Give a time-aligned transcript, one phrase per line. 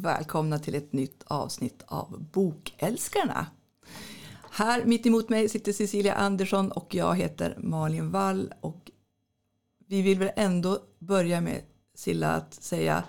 [0.00, 3.46] välkomna till ett nytt avsnitt av Bokälskarna.
[4.50, 8.90] Här mitt emot mig sitter Cecilia Andersson och jag heter Malin Wall och
[9.86, 11.62] vi vill väl ändå börja med
[11.94, 13.04] Silla att säga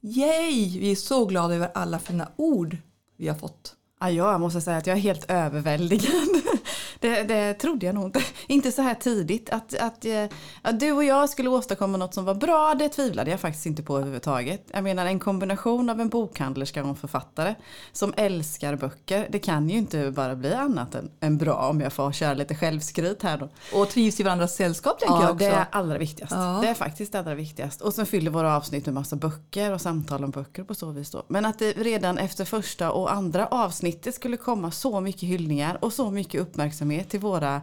[0.00, 0.78] Yay!
[0.80, 2.76] Vi är så glada över alla fina ord
[3.16, 3.76] vi har fått.
[4.00, 6.47] Ja, jag måste säga att jag är helt överväldigad.
[7.00, 8.22] Det, det trodde jag nog inte.
[8.46, 9.50] Inte så här tidigt.
[9.50, 10.24] Att, att, eh,
[10.62, 13.82] att du och jag skulle åstadkomma något som var bra, det tvivlade jag faktiskt inte
[13.82, 14.70] på överhuvudtaget.
[14.72, 17.54] Jag menar en kombination av en bokhandlerska och en författare
[17.92, 19.28] som älskar böcker.
[19.30, 22.54] Det kan ju inte bara bli annat än, än bra om jag får köra lite
[22.54, 23.48] självskryt här då.
[23.78, 25.44] Och trivs i varandras sällskap tänker ja, jag också.
[25.44, 26.32] det är allra viktigast.
[26.32, 26.58] Ja.
[26.62, 27.80] Det är faktiskt allra viktigast.
[27.80, 31.10] Och sen fyller våra avsnitt med massa böcker och samtal om böcker på så vis
[31.10, 31.22] då.
[31.28, 35.92] Men att det redan efter första och andra avsnittet skulle komma så mycket hyllningar och
[35.92, 37.62] så mycket uppmärksamhet till våra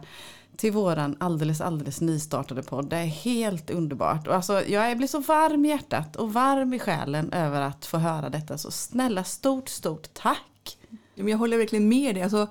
[0.56, 2.88] till våran alldeles, alldeles nystartade podd.
[2.88, 4.26] Det är helt underbart.
[4.26, 7.98] Och alltså, jag blir så varm i hjärtat och varm i själen över att få
[7.98, 8.58] höra detta.
[8.58, 10.78] Så snälla, stort, stort tack!
[11.14, 12.22] Jag håller verkligen med dig.
[12.22, 12.48] Alltså,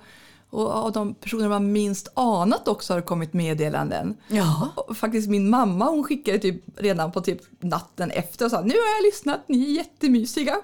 [0.49, 4.17] och av de personer man minst anat också har kommit meddelanden.
[4.27, 4.69] Ja.
[4.75, 8.69] Och faktiskt min mamma hon skickade typ redan på typ natten efter och sa nu
[8.69, 10.55] har jag lyssnat, ni är jättemysiga.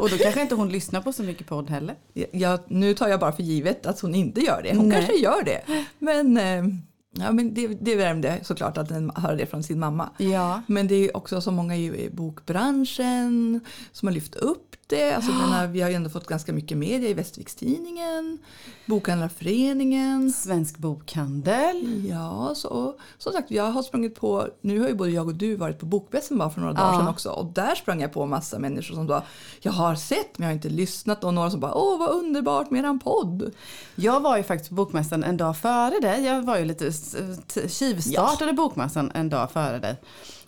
[0.00, 1.96] Och då kanske inte hon lyssnar på så mycket podd heller.
[2.32, 4.76] Jag, nu tar jag bara för givet att hon inte gör det.
[4.76, 4.98] Hon Nej.
[4.98, 5.84] kanske gör det.
[5.98, 6.64] Men, eh,
[7.10, 10.10] ja, men det, det värmde såklart att den hör det från sin mamma.
[10.18, 10.62] Ja.
[10.66, 13.60] Men det är också så många i bokbranschen
[13.92, 15.12] som har lyft upp det.
[15.14, 18.38] Alltså, den här, vi har ju ändå fått ganska mycket media i Västerviks-Tidningen,
[18.86, 20.32] Bokhandlarföreningen.
[20.32, 22.06] Svensk bokhandel.
[22.08, 25.56] Ja, så, som sagt, jag har sprungit på, nu har ju både jag och du
[25.56, 26.98] varit på bokmässan bara för några dagar Ja.
[26.98, 29.22] sedan också och där sprang jag på massa människor som då,
[29.60, 32.70] jag har sett men jag har inte lyssnat och några som bara, åh vad underbart
[32.70, 33.50] med eran podd.
[33.94, 36.24] Jag var ju faktiskt på bokmässan en dag före dig.
[36.24, 36.92] Jag var ju lite
[37.68, 39.96] tjuvstartade bokmässan en dag före dig.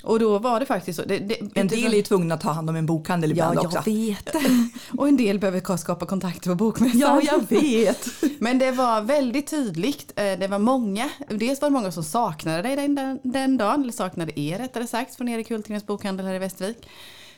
[0.02, 1.04] Och då var det faktiskt så.
[1.04, 3.76] Det, det, En del är tvungna att ta hand om en bokhandel ibland Ja, också.
[3.76, 4.34] jag vet.
[4.98, 7.00] Och en del behöver skapa kontakter på bokmässan.
[7.00, 8.08] Ja, jag vet.
[8.38, 10.12] Men det var väldigt tydligt.
[10.16, 11.10] Eh, Det var många.
[11.28, 13.82] Dels var det många som saknade dig den, den, den dagen.
[13.82, 15.14] Eller saknade er rättare sagt.
[15.14, 16.88] Från Erik Hultingens bokhandel här i Västervik.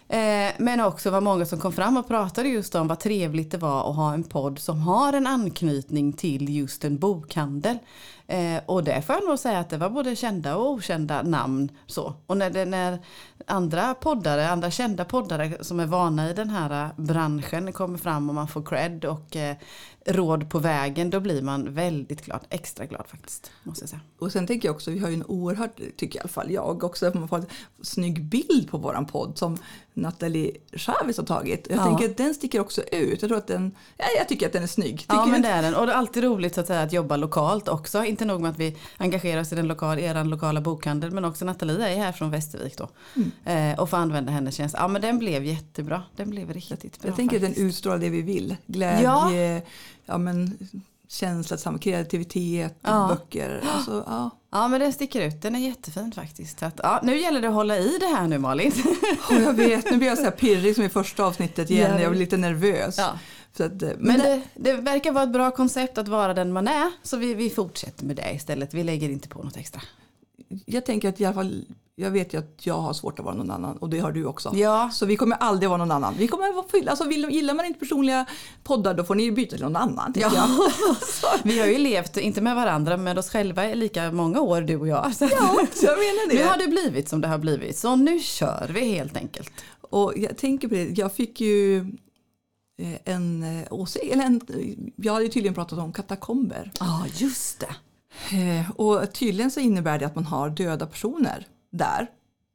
[0.08, 3.58] Eh, Men också var många som kom fram och pratade just om vad trevligt det
[3.58, 7.78] var att ha en podd som har en anknytning till just en bokhandel.
[8.26, 11.70] Eh, och det får jag nog säga att det var både kända och okända namn.
[11.86, 12.14] Så.
[12.26, 12.98] Och när, det, när
[13.46, 18.28] andra poddare, andra kända poddare som är vana i den här eh, branschen kommer fram
[18.28, 19.56] och man får cred och eh,
[20.06, 22.40] råd på vägen då blir man väldigt glad.
[22.50, 23.50] Extra glad faktiskt.
[23.62, 24.00] Måste jag säga.
[24.18, 26.84] Och sen tänker jag också, vi har ju en oerhört, tycker i alla fall jag
[26.84, 27.46] också, att man får en
[27.82, 29.58] snygg bild på våran podd som
[29.94, 31.66] Nathalie Chavez har tagit.
[31.70, 31.84] Jag Ja.
[31.84, 33.22] tänker att den sticker också ut.
[33.22, 34.98] Jag tror att den, ja, jag tycker att den är snygg.
[35.00, 35.74] Tycker Ja men det är den.
[35.74, 38.04] Och det är alltid roligt att, säga, att jobba lokalt också.
[38.14, 41.44] Inte nog med att vi engagerar oss i den lokala, er lokala bokhandel men också
[41.44, 42.88] Nathalie är här från Västervik då.
[43.50, 44.74] Eh, och får använda hennes tjänst.
[44.78, 46.02] Ja men den blev jättebra.
[46.16, 47.58] Den blev riktigt bra Jag tänker att faktiskt.
[47.60, 48.56] den utstrålar det vi vill.
[48.66, 49.62] Glädje,
[50.06, 50.18] ja.
[50.18, 50.58] men,
[51.08, 53.08] känsla, sam- kreativitet, Ja.
[53.08, 53.62] böcker.
[53.76, 54.30] Alltså, ja.
[54.52, 55.42] Ja men den sticker ut.
[55.42, 56.62] Den är jättefin faktiskt.
[56.62, 58.72] Att, ja, nu gäller det att hålla i det här nu Malin.
[59.30, 61.90] Och jag vet, nu blir jag så här pirrig som i första avsnittet igen.
[61.94, 62.00] Ja.
[62.00, 62.98] Jag blir lite nervös.
[62.98, 63.18] Ja.
[63.60, 66.68] Att, eh, men Men det, det, verkar vara ett bra koncept att vara den man
[66.68, 66.92] är.
[67.02, 68.74] Så vi, vi fortsätter med det istället.
[68.74, 69.82] Vi lägger inte på något extra.
[70.66, 71.64] jag tänker att i alla fall,
[71.96, 74.24] jag vet ju att jag har svårt att vara någon annan och det har du
[74.24, 74.52] också.
[74.54, 74.90] Ja.
[74.92, 76.14] Så vi kommer aldrig vara någon annan.
[76.18, 78.26] Vi kommer vara fylla, alltså vill, gillar man inte personliga
[78.64, 80.12] poddar då får ni byta till någon annan.
[80.16, 80.30] Ja.
[81.44, 84.60] Vi har ju levt, inte med varandra, men med oss själva i lika många år
[84.60, 85.14] du och jag.
[85.14, 86.34] Så Ja, så jag menar det.
[86.34, 87.78] Nu har det blivit som det har blivit.
[87.78, 89.52] Så nu kör vi helt enkelt.
[89.80, 91.86] Och jag tänker på det, jag fick ju
[93.04, 94.40] en eh, åsikt, eller en,
[94.96, 96.72] jag hade ju tydligen pratat om katakomber.
[96.80, 97.74] Ja, just det.
[98.36, 102.10] Eh, Och tydligen så innebär det att man har döda personer där.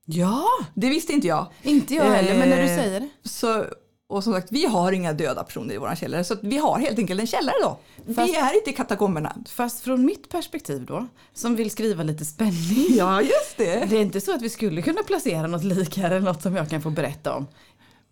[0.05, 0.43] Ja,
[0.75, 1.47] Det visste inte jag.
[1.63, 3.09] inte jag heller, men när du Eh, säger det.
[3.29, 3.65] Så,
[4.09, 6.23] och som sagt, vi har inga döda personer i vår källare.
[6.23, 7.79] Så vi har helt enkelt en källare då.
[8.13, 9.35] Fast- vi är inte i katakomberna.
[9.49, 12.85] Fast från mitt perspektiv då, som vill skriva lite spänning.
[12.89, 13.85] Ja, just det.
[13.89, 16.55] Det är inte så att vi skulle kunna placera något lik här eller något som
[16.55, 17.47] jag kan få berätta om.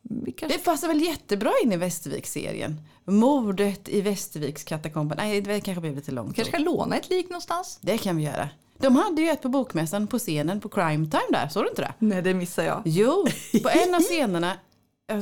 [0.09, 2.81] Vi kanske, Det passar väl jättebra in i Västervik-serien.
[3.05, 5.15] Mordet i Västerviks katakomber.
[5.15, 6.35] Nej, det kanske blir lite långt.
[6.35, 7.79] kanske kan låna ett lik någonstans.
[7.81, 8.49] Det kan vi göra.
[8.79, 11.81] De hade ju ett på bokmässan på scenen på Crime Time där, såg du inte
[11.81, 11.93] det?
[11.99, 12.81] Nej, det missar jag.
[12.85, 13.27] Jo,
[13.63, 14.53] på en av scenerna,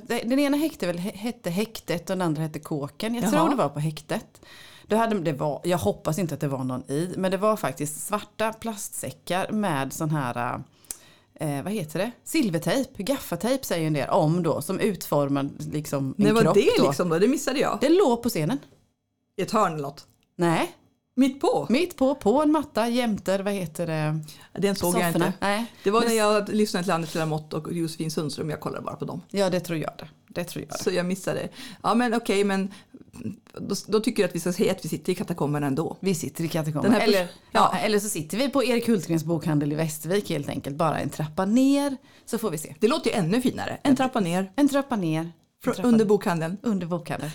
[0.07, 3.15] den ena häkte väl, hette Häktet och den andra hette Kåken.
[3.15, 3.31] Jag Jaha.
[3.31, 4.41] tror det var på Häktet.
[4.87, 7.57] Då hade, det var, jag hoppas inte att det var någon i, men det var
[7.57, 10.63] faktiskt svarta plastsäckar med sån här,
[11.39, 12.11] eh, vad heter det?
[12.23, 16.87] Silvertejp, gaffatejp säger en del om då, som utformad liksom en var kropp det då.
[16.87, 17.19] liksom då?
[17.19, 17.77] Det missade jag.
[17.81, 18.57] Det låg på scenen.
[19.37, 20.07] I ett hörn eller något.
[20.37, 20.71] Nej,
[21.17, 21.65] Mitt på?
[21.69, 24.19] mitt på, på en matta jämte, vad heter det,
[24.61, 25.25] Den såg jag sofforna.
[25.27, 25.37] inte.
[25.41, 25.65] Nej.
[25.83, 28.49] Det var Men- när jag lyssnade till Landet till Lamotte och Josefin Sundström.
[28.49, 29.21] Jag kollade bara på dem.
[29.31, 30.07] Ja, det tror jag det.
[30.35, 30.79] Det tror jag.
[30.79, 31.49] Så jag missade.
[31.83, 32.71] Ja men okej, men
[33.53, 35.97] då, då tycker jag att vi ska säga att vi sitter i katakomberna ändå.
[35.99, 37.27] Vi sitter i pers- Eller, ja.
[37.51, 37.77] ja.
[37.77, 40.75] eller så sitter vi på Erik Hultgrens bokhandel i Västervik helt enkelt.
[40.75, 42.75] Bara en trappa ner så får vi se.
[42.79, 43.77] Det låter ju ännu finare.
[43.83, 45.31] En trappa ner, En trappa ner.
[45.63, 46.57] Från, under bokhandeln.
[46.63, 47.31] under bokhandeln.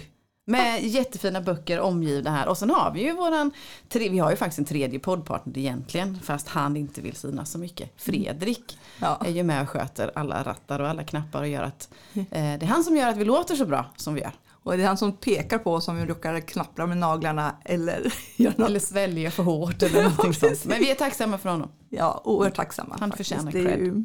[0.51, 2.49] Med jättefina böcker omgivna här.
[2.49, 3.51] Och sen har vi ju våran,
[3.93, 6.19] vi har ju faktiskt en tredje poddpartner egentligen.
[6.23, 7.93] Fast han inte vill synas så mycket.
[7.97, 9.21] Fredrik Ja.
[9.27, 12.39] är ju med och sköter alla rattar och alla knappar och gör att eh, det
[12.63, 14.33] är han som gör att vi låter så bra som vi gör.
[14.63, 18.13] Och det är han som pekar på oss om vi råkar knappra med naglarna eller
[18.37, 18.69] göra något.
[18.69, 20.65] Eller sväljer för hårt eller någonting sånt.
[20.65, 21.69] Men vi är tacksamma för honom.
[21.89, 22.97] Ja, oerhört tacksamma.
[23.01, 23.29] Han faktiskt.
[23.31, 24.05] förtjänar är ju,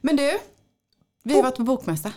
[0.00, 0.38] Men du,
[1.24, 2.12] vi har varit på bokmässa.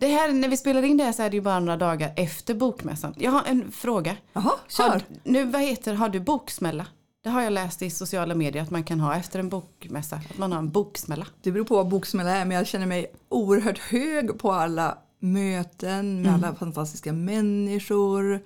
[0.00, 2.12] Det här, när vi spelar in det här så är det ju bara några dagar
[2.16, 3.14] efter bokmässan.
[3.18, 4.16] Jag har en fråga.
[4.32, 5.02] Jaha, Har, kör.
[5.24, 6.86] nu, vad heter, har du boksmälla?
[7.22, 10.16] Det har jag läst i sociala medier att man kan ha efter en bokmässa.
[10.30, 11.26] Att man har en boksmälla.
[11.42, 16.22] Det beror på vad boksmälla är, men jag känner mig oerhört hög på alla möten
[16.22, 16.44] med Mm.
[16.44, 18.40] alla fantastiska människor.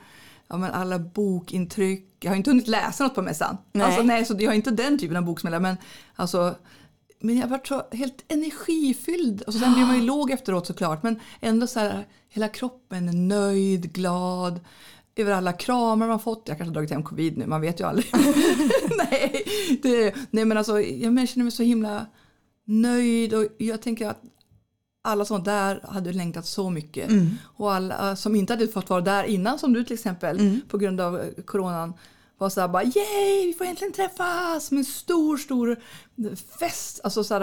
[0.49, 2.05] Ja, men alla bokintryck.
[2.21, 3.57] Jag har inte hunnit läsa något på mässan.
[3.73, 3.87] Nej.
[3.87, 5.61] Alltså, nej, så jag har inte den typen av boksmälla.
[5.61, 5.77] Men,
[6.15, 6.55] alltså,
[7.21, 9.43] men jag varit så helt energifylld.
[9.43, 11.03] Och så sen blir man ju låg efteråt såklart.
[11.03, 14.61] Men ändå så här, hela kroppen är nöjd, glad.
[15.17, 16.43] Över alla kramar man fått.
[16.45, 18.07] Jag kanske har dragit hem covid nu, man vet ju aldrig.
[19.11, 19.45] nej,
[19.83, 22.07] det, nej, men alltså, jag känner mig så himla
[22.65, 24.23] nöjd och jag tänker att
[25.03, 27.11] alla som var där hade längtat så mycket.
[27.43, 31.01] Och alla som inte hade fått vara där innan som du till exempel på grund
[31.01, 31.95] av eh, coronan
[32.39, 35.77] var så här bara yay vi får äntligen träffas med en stor stor
[36.59, 37.01] fest.
[37.05, 37.41] Alltså så här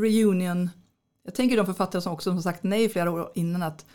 [0.00, 0.70] reunion.
[1.24, 3.86] Jag tänker de författare som också har sagt nej flera år innan att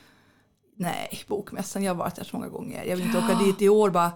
[0.76, 2.84] nej bokmässan jag har varit där så många gånger.
[2.86, 4.12] Jag vill inte åka dit i år bara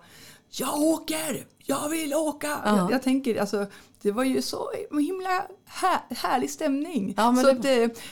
[0.49, 2.59] jag åker, jag vill åka.
[2.65, 3.65] Jag, jag tänker alltså
[4.01, 7.13] det var ju så himla här, härlig stämning.
[7.17, 8.03] Ja, så det- att, eh,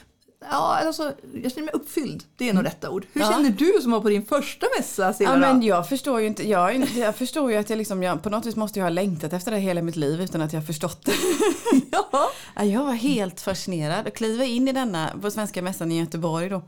[0.52, 1.14] Ja, alltså,
[1.44, 2.24] jag känner mig uppfylld.
[2.38, 3.06] Det är nog rätta ord.
[3.14, 3.28] Hur Ja.
[3.32, 5.32] känner du som var på din första mässa, Silla?
[5.32, 6.48] Ja, men jag förstår ju inte.
[6.50, 9.34] Jag, jag förstår ju att jag, liksom, jag på något vis måste jag ha längtat
[9.34, 11.12] efter det hela mitt liv utan att jag förstått det.
[11.92, 12.30] ja.
[12.56, 14.08] Ja, jag var helt fascinerad.
[14.08, 16.62] Att kliva in i denna, på Svenska mässan i Göteborg då.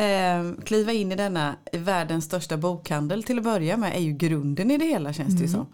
[0.00, 4.70] Eh, kliva in i denna världens största bokhandel till att börja med är ju grunden
[4.70, 5.66] i det hela känns det ju som.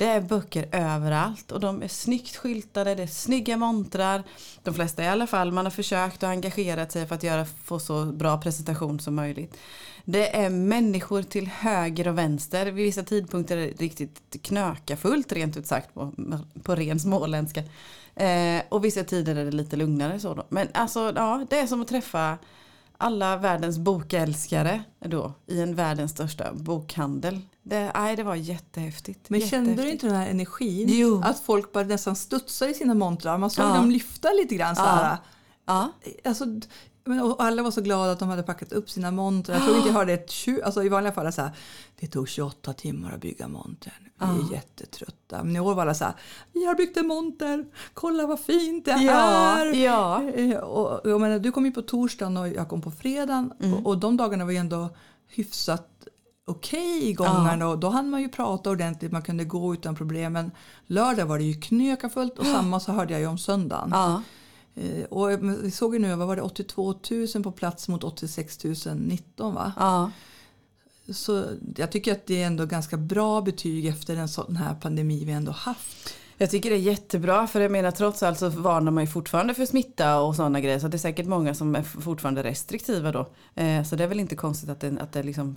[0.00, 4.22] Det är böcker överallt och de är snyggt skyltade, det är snygga montrar.
[4.62, 7.78] De flesta i alla fall, man har försökt och engagerat sig för att göra, få
[7.78, 9.56] så bra presentation som möjligt.
[10.04, 12.66] Det är människor till höger och vänster.
[12.66, 16.12] Vid vissa tidpunkter är det riktigt knökafullt rent ut sagt på,
[16.62, 17.62] på ren småländska.
[18.14, 20.46] Eh, och vissa tider är det lite lugnare så då.
[20.48, 22.38] Men alltså ja, det är som att träffa
[23.00, 27.40] alla världens bokälskare då i en världens största bokhandel.
[27.62, 29.30] Det, nej, det var jättehäftigt.
[29.30, 29.92] Men kände du Jättehäftigt.
[30.02, 30.88] inte den här energin?
[30.92, 31.22] Jo.
[31.24, 33.38] Att folk bara nästan studsar i sina montrar.
[33.38, 33.74] Man såg Ja.
[33.74, 35.16] dem lyfta lite grann så här.
[35.66, 35.92] Ja.
[36.24, 36.44] Alltså,
[37.04, 39.54] men, och alla var så glada att de hade packat upp sina montrar.
[39.54, 41.50] Jag tror inte jag hörde ett tju, alltså i vanliga fall är det så här,
[42.00, 43.92] det tog 28 timmar att bygga montern.
[44.18, 45.44] Vi är jättetrötta.
[45.44, 46.14] Men i år var alla så här,
[46.52, 47.64] vi har byggt en monter,
[47.94, 49.74] kolla vad fint det Ja, är.
[49.74, 50.22] ja.
[50.34, 53.52] Eh, Och, jag menar, du kom ju på torsdagen och jag kom på fredagen.
[53.60, 53.74] Mm.
[53.74, 54.88] Och, och de dagarna var ju ändå
[55.28, 55.86] hyfsat
[56.46, 60.32] okej i gångarna och då hann man ju prata ordentligt, man kunde gå utan problem.
[60.32, 60.50] Men
[60.86, 63.90] lördag var det ju knökafullt och samma så hörde jag ju om söndagen.
[64.74, 66.94] Eh, Och vi såg ju nu, vad var det, 82
[67.34, 68.58] 000 på plats mot 86
[68.96, 69.72] 019 va?
[69.76, 70.10] Ja.
[71.12, 71.44] Så
[71.76, 75.32] jag tycker att det är ändå ganska bra betyg efter en sån här pandemi vi
[75.32, 76.14] ändå haft.
[76.42, 79.54] Jag tycker det är jättebra för jag menar trots allt så varnar man ju fortfarande
[79.54, 83.28] för smitta och sådana grejer så det är säkert många som är fortfarande restriktiva då.
[83.54, 85.56] Eh, så det är väl inte konstigt att det, att det liksom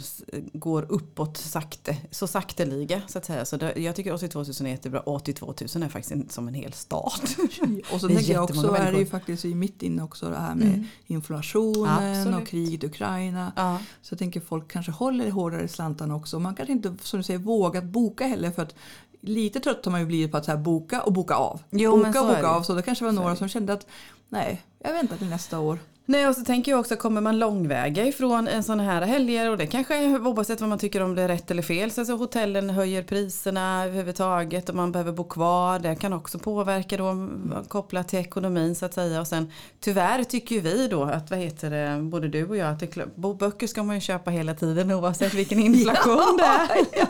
[0.53, 3.45] går uppåt sakte, så sakteliga så att säga.
[3.45, 4.99] Så det, jag tycker 82 000 är jättebra.
[4.99, 7.11] 82 000 är faktiskt en, som en hel stad.
[7.93, 9.11] Och så tänker jag också jättemånga är det ju människor.
[9.11, 12.41] faktiskt i mitt inne också det här med inflationen Absolut.
[12.41, 13.51] och kriget i Ukraina.
[13.55, 13.79] Ja.
[14.01, 16.39] Så jag tänker folk kanske håller hårdare i slantarna också.
[16.39, 18.75] Man kanske inte som du säger vågat boka heller för att
[19.23, 21.61] lite trött har man ju blivit på att så här boka och boka av.
[21.69, 23.87] Jo, boka och boka av så det kanske var några som kände att
[24.29, 25.79] nej, jag väntar till nästa år.
[26.05, 29.57] Nej och så tänker jag också kommer man långväga ifrån en sån här helger och
[29.57, 32.15] det kanske är oavsett vad man tycker om det är rätt eller fel så alltså
[32.15, 35.79] hotellen höjer priserna överhuvudtaget och man behöver bo kvar.
[35.79, 37.29] Det kan också påverka då
[37.67, 41.69] kopplat till ekonomin så att säga och sen tyvärr tycker vi då att vad heter
[41.69, 45.33] det både du och jag att det, böcker ska man ju köpa hela tiden oavsett
[45.33, 47.07] vilken inflation det är.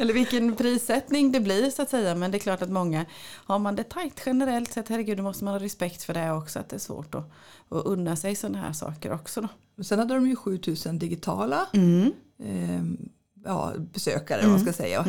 [0.00, 2.14] Eller vilken prissättning det blir så att säga.
[2.14, 3.04] Men det är klart att många,
[3.46, 6.58] har man det tajt generellt sett, herregud då måste man ha respekt för det också.
[6.58, 7.30] Att det är svårt att,
[7.70, 9.48] att unna sig sådana här saker också då.
[9.76, 11.66] Men Sen hade de ju 7000 digitala.
[11.72, 12.12] Mm.
[12.44, 12.82] Eh,
[13.44, 15.04] ja, besökare, vad man ska säga.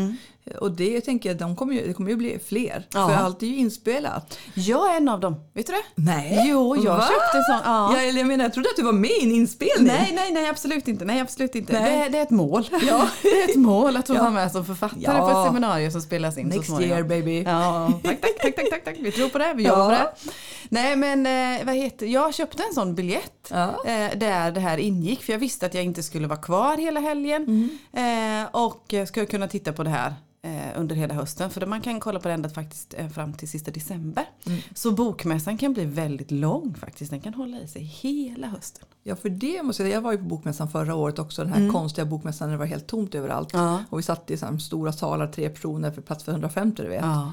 [0.59, 2.87] Och det tänker jag, de kommer ju, det kommer ju bli fler.
[2.93, 3.07] Ja.
[3.07, 4.37] För allt är ju inspelat.
[4.53, 6.01] Jag är en av dem, vet du det?
[6.01, 6.45] Nej.
[6.49, 7.01] Jo, jag Va?
[7.01, 7.59] köpte sån.
[7.65, 7.95] Ja.
[7.95, 9.87] Ja, eller jag menar, jag trodde att du var med i en inspelning.
[9.87, 11.05] Nej, nej, nej, absolut inte.
[11.05, 11.73] Nej, absolut inte.
[11.73, 11.83] Nej.
[11.99, 12.69] Det, är- det är ett mål.
[12.87, 13.07] Ja.
[13.21, 14.19] Det är ett mål att få Ja.
[14.21, 15.31] vara med som författare Ja.
[15.33, 16.97] på ett seminarium som spelas in så Next småningom.
[16.97, 17.43] year baby.
[17.43, 18.95] Ja, tack, tack, tack, tack, tack.
[18.99, 19.69] Vi tror på det, vi Ja.
[19.69, 19.91] jobbar på
[20.25, 20.31] det.
[20.69, 21.25] Nej, men
[21.59, 23.69] eh, vad heter Jag köpte en sån biljett Ja.
[23.85, 26.99] eh, där det här ingick för jag visste att jag inte skulle vara kvar hela
[26.99, 28.43] helgen Mm.
[28.43, 31.49] eh, och eh, skulle kunna titta på det här eh, under hela hösten.
[31.49, 34.25] För man kan kolla på det ända faktiskt eh, fram till sista december.
[34.45, 34.59] Mm.
[34.75, 37.11] Så bokmässan kan bli väldigt lång faktiskt.
[37.11, 38.85] Den kan hålla i sig hela hösten.
[39.03, 39.97] Ja, för det måste jag säga.
[39.97, 41.43] Jag var ju på bokmässan förra året också.
[41.43, 43.49] Den här konstiga bokmässan när det var helt tomt överallt.
[43.53, 43.83] Ja.
[43.89, 46.89] Och vi satt i så här stora salar, tre personer för plats för 150 du
[46.89, 47.01] vet.
[47.05, 47.31] Ja.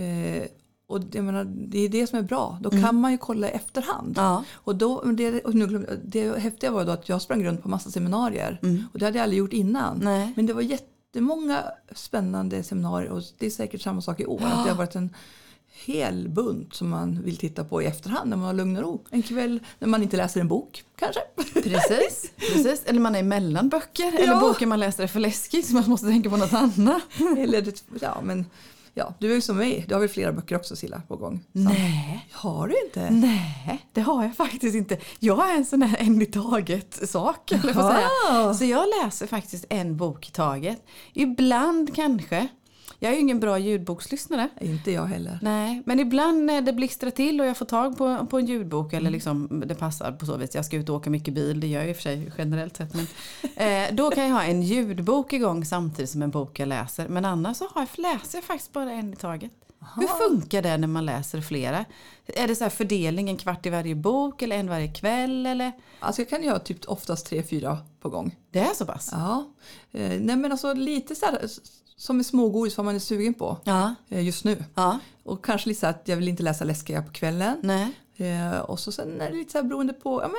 [0.00, 0.42] Eh,
[0.88, 2.58] och jag menar, det är det som är bra.
[2.60, 4.14] Då kan man ju kolla i efterhand.
[4.16, 4.44] Ja.
[4.52, 7.68] Och då, det, och nu, glömde det häftiga var då att jag sprang runt på
[7.68, 8.58] massa seminarier.
[8.92, 9.98] Och det hade jag aldrig gjort innan.
[10.02, 10.32] Nej.
[10.36, 14.42] Men det var jättemånga spännande seminarier och det är säkert samma sak i år.
[14.44, 15.14] Att det har varit en
[15.84, 19.04] hel bunt som man vill titta på i efterhand när man har lugn och ro.
[19.10, 21.20] En kväll när man inte läser en bok kanske.
[21.54, 22.84] Precis, precis.
[22.84, 24.12] Eller man är mellan böcker.
[24.12, 24.18] Ja.
[24.18, 27.02] Eller boken man läser är för läskig så man måste tänka på något annat.
[27.38, 28.46] Eller, ja, men,
[28.98, 29.84] ja, du är ju som mig.
[29.88, 31.44] Du har väl flera böcker också Silla på gång?
[31.52, 32.26] Nej.
[32.32, 33.10] Har du inte?
[33.10, 34.98] Nej, det har jag faktiskt inte.
[35.18, 37.52] Jag är en sån här en i taget sak.
[37.52, 38.54] Eller säga.
[38.54, 40.86] Så jag läser faktiskt en bok i taget.
[41.12, 42.48] Ibland kanske.
[42.98, 44.48] Jag är ju ingen bra ljudbokslyssnare.
[44.60, 45.38] Inte jag heller.
[45.42, 48.92] Nej, men ibland när det blixtrar till och jag får tag på, på en ljudbok
[48.92, 50.54] eller liksom det passar på så vis.
[50.54, 52.76] Jag ska ut och åka mycket bil, det gör jag i och för sig generellt
[52.76, 52.94] sett.
[52.94, 53.06] Men,
[53.56, 57.08] eh, då kan jag ha en ljudbok igång samtidigt som en bok jag läser.
[57.08, 59.52] Men annars så har jag, läser jag faktiskt bara en i taget.
[59.96, 61.84] Hur funkar det när man läser flera?
[62.26, 65.46] Är det så här fördelning, en kvart i varje bok eller en varje kväll?
[65.46, 65.72] Eller?
[66.00, 68.36] Alltså jag kan göra typ oftast tre, fyra på gång.
[68.50, 69.08] Det är så pass?
[69.12, 69.50] Ja.
[69.92, 71.48] Eh, nej men alltså lite så här,
[71.98, 73.94] som är smågodis vad man är sugen på Ja.
[74.08, 74.64] eh, just nu.
[74.74, 74.98] Ja.
[75.22, 77.58] Och kanske lite så att jag vill inte läsa läskiga på kvällen.
[77.62, 77.92] Nej.
[78.16, 80.36] Eh, och så sen är det lite så här beroende på, ja men,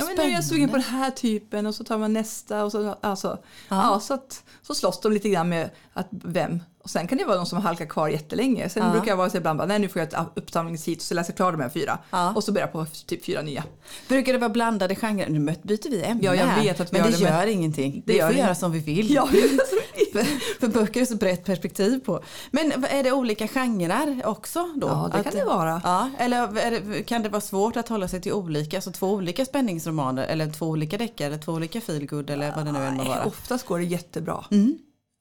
[0.00, 2.64] ja, men nu är jag sugen på den här typen och så tar man nästa
[2.64, 4.00] och så, alltså, ja.
[4.00, 6.60] så, att, så slåss de lite grann med att vem.
[6.84, 8.68] Och sen kan det vara de som halkar kvar jättelänge.
[8.68, 8.90] Sen Ja.
[8.92, 11.32] brukar jag vara så ibland bara, nej nu får jag ett uppsamlingshit och så läser
[11.32, 11.98] jag klart de här fyra.
[12.10, 12.32] Ja.
[12.34, 13.64] Och så börjar jag på typ fyra nya.
[14.08, 15.28] Brukar det vara blandade genrer?
[15.28, 17.46] Nu byter vi ämne Ja, jag vet att vi Men gör det det, men gör
[17.46, 18.02] ingenting.
[18.06, 18.44] det vi gör får inget.
[18.44, 19.14] göra som vi vill.
[19.14, 19.28] Ja,
[20.12, 20.24] För,
[20.60, 22.20] för böcker är så brett perspektiv på.
[22.50, 24.86] Men är det olika genrer också då?
[24.86, 25.80] Ja, det kan det vara.
[25.84, 29.44] Ja, eller det, kan det vara svårt att hålla sig till olika, alltså två olika
[29.44, 33.04] spänningsromaner eller två olika deckare eller två olika feelgood eller vad det nu än må
[33.04, 33.24] vara?
[33.24, 34.44] Oftast går det jättebra.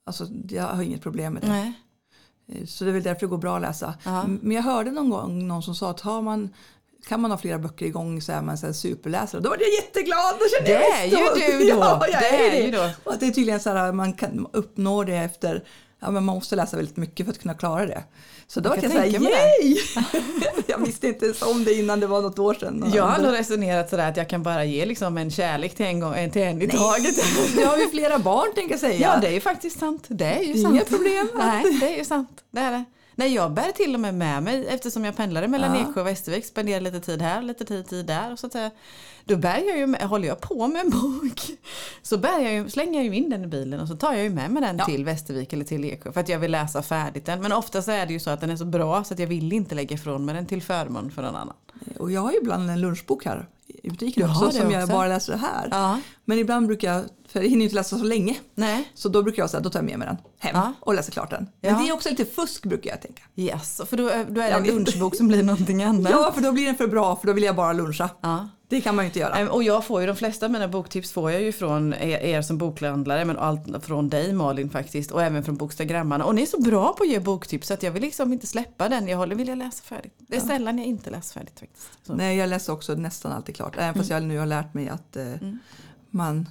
[0.05, 1.47] Alltså, jag har inget problem med det.
[1.47, 1.73] Nej.
[2.51, 3.93] Eh, Så det är väl därför det går bra att läsa.
[4.05, 6.49] M- Men jag hörde någon gång någon som sa att har man,
[7.07, 9.41] kan man ha flera böcker igång så är man så här superläsare.
[9.41, 10.35] Då var jag jätteglad.
[10.39, 11.79] Då kände Det jag är ju du då.
[11.79, 12.65] Ja, jag Det är, är det.
[12.65, 12.89] ju då.
[13.03, 15.63] Och att det är tydligen så här man kan uppnå det efter
[16.03, 18.03] Ja, men man måste läsa väldigt mycket för att kunna klara det.
[18.47, 19.77] Så då var Jag jag kan så här, tänka mig yay!
[20.67, 22.91] jag visste inte ens om det innan det var något år sedan.
[22.95, 25.99] Jag har nog resonerat sådär att jag kan bara ge liksom en kärlek till en,
[25.99, 27.15] gång, en till en i taget.
[27.55, 28.99] Du har ju flera barn tänker jag säga.
[29.13, 30.03] Ja, det är ju faktiskt sant.
[30.07, 30.89] Det är ju Inga sant.
[30.89, 31.29] problem.
[31.35, 32.43] Nej, det är ju sant.
[32.51, 32.83] Det är det.
[33.15, 35.81] Nej, jag bär till och med med mig eftersom jag pendlade mellan Ja.
[35.89, 38.31] Eksjö och Västervik, spenderar lite tid här, lite tid, tid där.
[38.31, 38.71] Och så att säga.
[39.25, 41.41] Då bär jag ju med, håller jag på med en bok
[42.01, 44.23] så bär jag ju, slänger jag ju in den i bilen och så tar jag
[44.23, 44.85] ju med mig den Ja.
[44.85, 47.41] till Västervik eller till Eksjö för att jag vill läsa färdigt den.
[47.41, 49.53] Men oftast är det ju så att den är så bra så att jag vill
[49.53, 51.55] inte lägga ifrån mig den till förmån för någon annan.
[51.99, 55.37] Och jag har ju ibland en lunchbok här i butiken också som jag bara läser
[55.37, 55.67] här.
[55.71, 55.99] Ja.
[56.25, 58.35] Men ibland brukar jag, för jag hinner inte läsa så länge.
[58.55, 58.91] Nej.
[58.93, 60.73] Så då brukar jag säga, då tar jag med mig den hem Ja.
[60.79, 61.47] och läser klart den.
[61.61, 61.79] Men Ja.
[61.79, 63.23] det är också lite fusk brukar jag tänka.
[63.35, 66.11] Yes, för då, är- då är det en lunchbok som blir någonting annat.
[66.11, 68.09] Ja, för då blir den för bra för då vill jag bara luncha.
[68.73, 68.77] Ja.
[68.77, 69.35] Det kan man ju inte göra.
[69.35, 72.41] Ehm, Och jag får ju de flesta av mina boktips får jag ju från er,
[72.41, 76.25] som bokhandlare men allt från dig Malin faktiskt och även från Bokstagrammarna.
[76.25, 78.47] Och ni är så bra på att ge boktips så att jag vill liksom inte
[78.47, 79.07] släppa den.
[79.07, 80.13] Jag håller vill jag läsa färdigt.
[80.17, 81.89] Det är sällan jag inte läser färdigt faktiskt.
[82.03, 82.13] Så.
[82.15, 83.75] Nej, jag läser också nästan alltid klart.
[83.77, 85.25] Även fast jag nu har lärt mig att eh,
[86.09, 86.49] man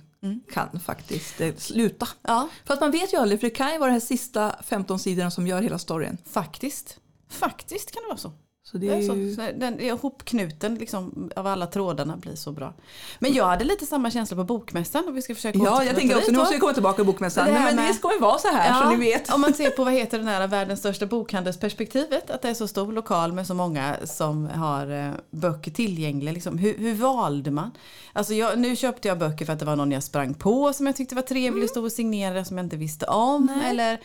[0.52, 2.08] kan faktiskt eh, sluta.
[2.22, 4.56] Ja, För att man vet ju aldrig, för det kan ju vara de här sista
[4.64, 6.18] 15 sidorna som gör hela storyn.
[6.30, 6.98] faktiskt.
[7.28, 8.32] Faktiskt kan det vara så.
[8.72, 9.14] Så det Det är så.
[9.14, 9.34] ju...
[9.34, 12.74] Så Den är ihopknuten liksom, av alla trådarna blir så bra.
[13.18, 16.16] Men jag hade lite samma känsla på bokmässan och vi ska försöka Ja, jag tänker
[16.16, 17.46] också, nu måste vi komma tillbaka till bokmässan.
[17.46, 19.32] Det Nej, men det med- ska ju vara så här så ni vet.
[19.34, 22.68] Om man ser på vad heter den här världens största bokhandelsperspektivet, att det är så
[22.68, 26.32] stor lokal med så många som har eh, böcker tillgängliga.
[26.32, 26.58] Liksom.
[26.58, 27.70] Hur, hur valde man?
[28.12, 30.86] Alltså jag, nu köpte jag böcker för att det var någon jag sprang på som
[30.86, 31.68] jag tyckte var trevlig, Mm.
[31.68, 33.48] stod och signerade som jag inte visste om.
[33.64, 34.00] Eller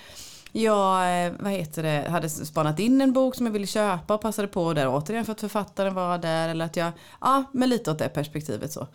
[0.64, 4.22] jag eh, vad heter det, hade spanat in en bok som jag ville köpa och
[4.22, 6.50] passade på där återigen för att författaren var där.
[6.50, 8.88] Eller att jag, ja men lite åt det perspektivet så.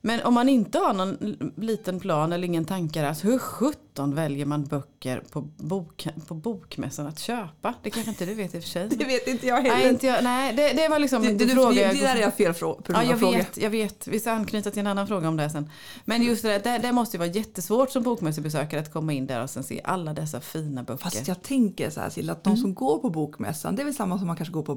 [0.00, 4.46] Men om man inte har någon liten plan eller ingen tanke alltså hur sjutton väljer
[4.46, 7.74] man böcker på, bok, på bokmässan att köpa?
[7.82, 8.88] Det kanske inte du vet i och för sig.
[8.90, 9.90] Det vet inte jag Nej, heller.
[9.90, 12.34] inte jag, nej det, det var liksom det, det, fråga det, det där är jag
[12.34, 13.38] fel person Ja, jag fråga.
[13.38, 14.06] vet, jag vet.
[14.08, 15.70] Vi ska anknyta till en annan fråga om det sen.
[16.04, 19.42] Men just det, där, det, måste ju vara jättesvårt som bokmässebesökare att komma in där
[19.42, 21.02] och sen se alla dessa fina böcker.
[21.02, 22.60] Fast jag tänker så här Silla, att de Mm.
[22.62, 24.74] som går på bokmässan, det är väl samma som man kanske går på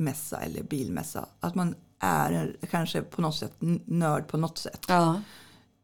[0.00, 1.26] båtmässa eller bilmässa.
[1.40, 3.52] Att man är kanske på något sätt
[3.86, 4.84] nörd på något sätt.
[4.88, 5.20] Ja,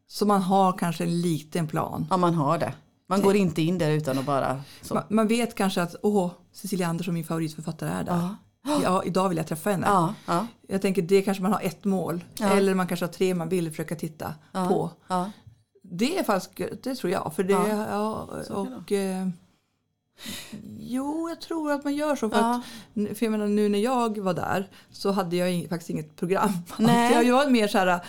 [0.07, 2.07] Så man har kanske en liten plan.
[2.09, 2.73] ja, man har det.
[3.09, 4.61] Man går inte in där utan att bara.
[4.91, 8.29] Man, man vet kanske att åh, Cecilia Andersson, min favoritförfattare, är där.
[8.83, 9.03] Ja.
[9.05, 9.87] idag vill jag träffa henne.
[9.87, 12.23] Ja, ja, Jag tänker det kanske man har ett mål.
[12.39, 12.49] Ja.
[12.49, 14.91] Eller man kanske har tre man vill försöka titta på.
[15.07, 15.31] ja.
[15.89, 17.33] Det är faktiskt, det tror jag.
[17.35, 18.91] För det, Ja, ja, och,
[20.79, 22.29] jo, jag tror att man gör så.
[22.29, 22.61] För, Ja.
[23.11, 26.15] att, för jag menar, nu när jag var där så hade jag ing- faktiskt inget
[26.15, 26.49] program.
[26.77, 27.13] Nej.
[27.13, 27.99] Jag, jag var mer så här,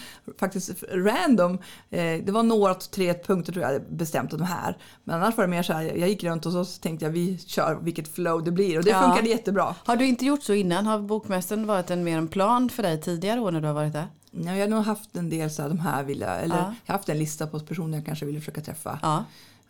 [0.40, 1.54] faktiskt random.
[1.90, 4.76] Eh, det var några, tre punkter tror jag bestämt de här.
[5.04, 7.38] Men annars var det mer så här, jag gick runt och så tänkte jag vi
[7.38, 8.78] kör vilket flow det blir.
[8.78, 9.02] Och det Ja.
[9.02, 9.74] funkade jättebra.
[9.84, 10.86] Har du inte gjort så innan?
[10.86, 13.92] Har bokmässan varit en mer en plan för dig tidigare år när du har varit
[13.92, 14.06] där?
[14.30, 16.74] Ja, jag har nog haft en del så här, de här vill jag, eller Ja.
[16.86, 19.24] jag har haft en lista på personer jag kanske ville försöka träffa.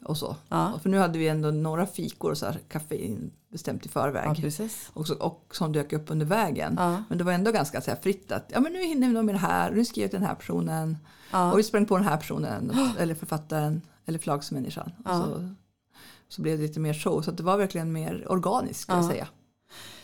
[0.05, 0.37] Och så.
[0.49, 0.79] Ja.
[0.83, 3.17] För nu hade vi ändå några fikor och så här, kaffe
[3.53, 4.25] bestämt i förväg.
[4.25, 4.33] ja
[4.93, 6.75] och, så, och som dök upp under vägen.
[6.79, 7.03] Ja.
[7.09, 9.25] Men det var ändå ganska så här, fritt att ja, men nu hinner vi nog
[9.25, 10.99] med det här, nu skriver jag till den här personen.
[11.53, 14.93] Och vi sprang på den här personen, eller författaren, eller förlagsmänniskan.
[15.05, 15.49] Så,
[16.29, 19.09] så blev det lite mer show, så det var verkligen mer organiskt ska jag Ja.
[19.09, 19.29] säga.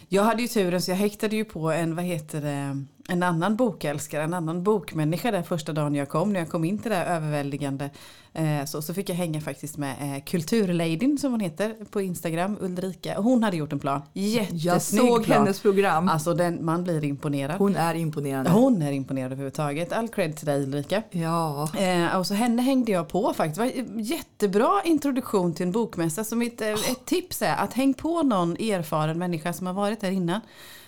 [0.08, 3.56] Jag hade ju turen så jag häktade ju på en, vad heter det, en annan
[3.56, 6.32] bokälskare, en annan bokmänniska där första dagen jag kom.
[6.32, 7.90] När jag kom in till det här överväldigande
[8.32, 12.56] eh, så, så fick jag hänga faktiskt med eh, Kulturladyn som hon heter på Instagram,
[12.60, 13.20] Ulrika.
[13.20, 14.02] Hon hade gjort en plan.
[14.12, 15.38] Jättesnygg Jag såg plan.
[15.38, 16.08] hennes program.
[16.08, 17.56] Alltså den, man blir imponerad.
[17.58, 18.50] Hon är imponerande.
[18.50, 19.92] Hon är imponerad överhuvudtaget.
[19.92, 21.02] All cred till dig Ulrika.
[21.10, 23.56] Ja, Eh, och så henne hängde jag på faktiskt.
[23.60, 26.24] Det var jättebra introduktion till en bokmässa.
[26.24, 30.02] Så mitt, eh, ett tips är att häng på någon erfaren människa som har varit
[30.02, 30.40] här innan.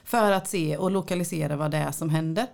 [0.07, 2.47] För att se och lokalisera vad det är som händer.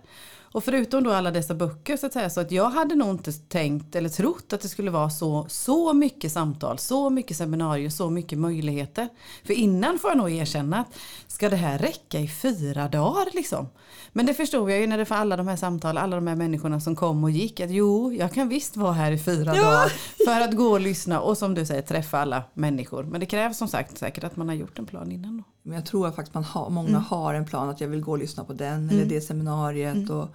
[0.53, 3.31] Och förutom då alla dessa böcker så att säga så att jag hade nog inte
[3.33, 8.09] tänkt eller trott att det skulle vara så, så mycket samtal, så mycket seminarier, så
[8.09, 9.09] mycket möjligheter.
[9.45, 10.87] För innan får jag nog erkänna att
[11.27, 13.67] ska det här räcka i fyra dagar liksom?
[14.11, 16.35] Men det förstod jag ju när det var alla de här samtal, alla de här
[16.35, 19.63] människorna som kom och gick att jo, jag kan visst vara här i fyra Ja.
[19.63, 19.91] dagar
[20.25, 23.03] för att gå och lyssna och som du säger träffa alla människor.
[23.03, 25.43] Men det krävs som sagt säkert att man har gjort en plan innan då.
[25.63, 27.01] men jag tror att faktiskt man har, många Mm.
[27.01, 29.95] har en plan att jag vill gå och lyssna på den eller det seminariet.
[29.95, 30.09] Mm.
[30.19, 30.27] Och,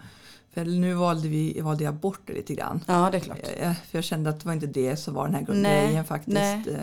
[0.54, 2.84] för nu valde, vi, valde jag bort det lite grann.
[2.86, 3.38] Ja, det är klart.
[3.56, 6.04] Eh, För jag kände att det var inte det som var den här Nej, grejen
[6.04, 6.34] faktiskt.
[6.34, 6.62] nej.
[6.68, 6.80] Eh,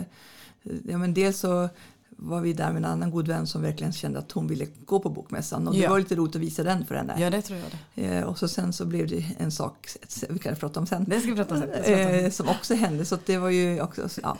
[0.88, 1.68] Ja, men dels så
[2.10, 5.00] var vi där med en annan god vän som verkligen kände att hon ville gå
[5.00, 5.68] på bokmässan.
[5.68, 5.90] Och det Ja.
[5.90, 7.14] var lite roligt att visa den för henne.
[7.18, 8.16] Ja, det tror jag det.
[8.16, 9.88] Eh, Och så sen så blev det en sak,
[10.28, 11.04] vi kan prata om sen.
[11.04, 11.70] Det ska vi prata om sen.
[11.70, 13.04] Det ska vi prata om Eh, som också hände.
[13.04, 14.36] Så det var ju också, ja,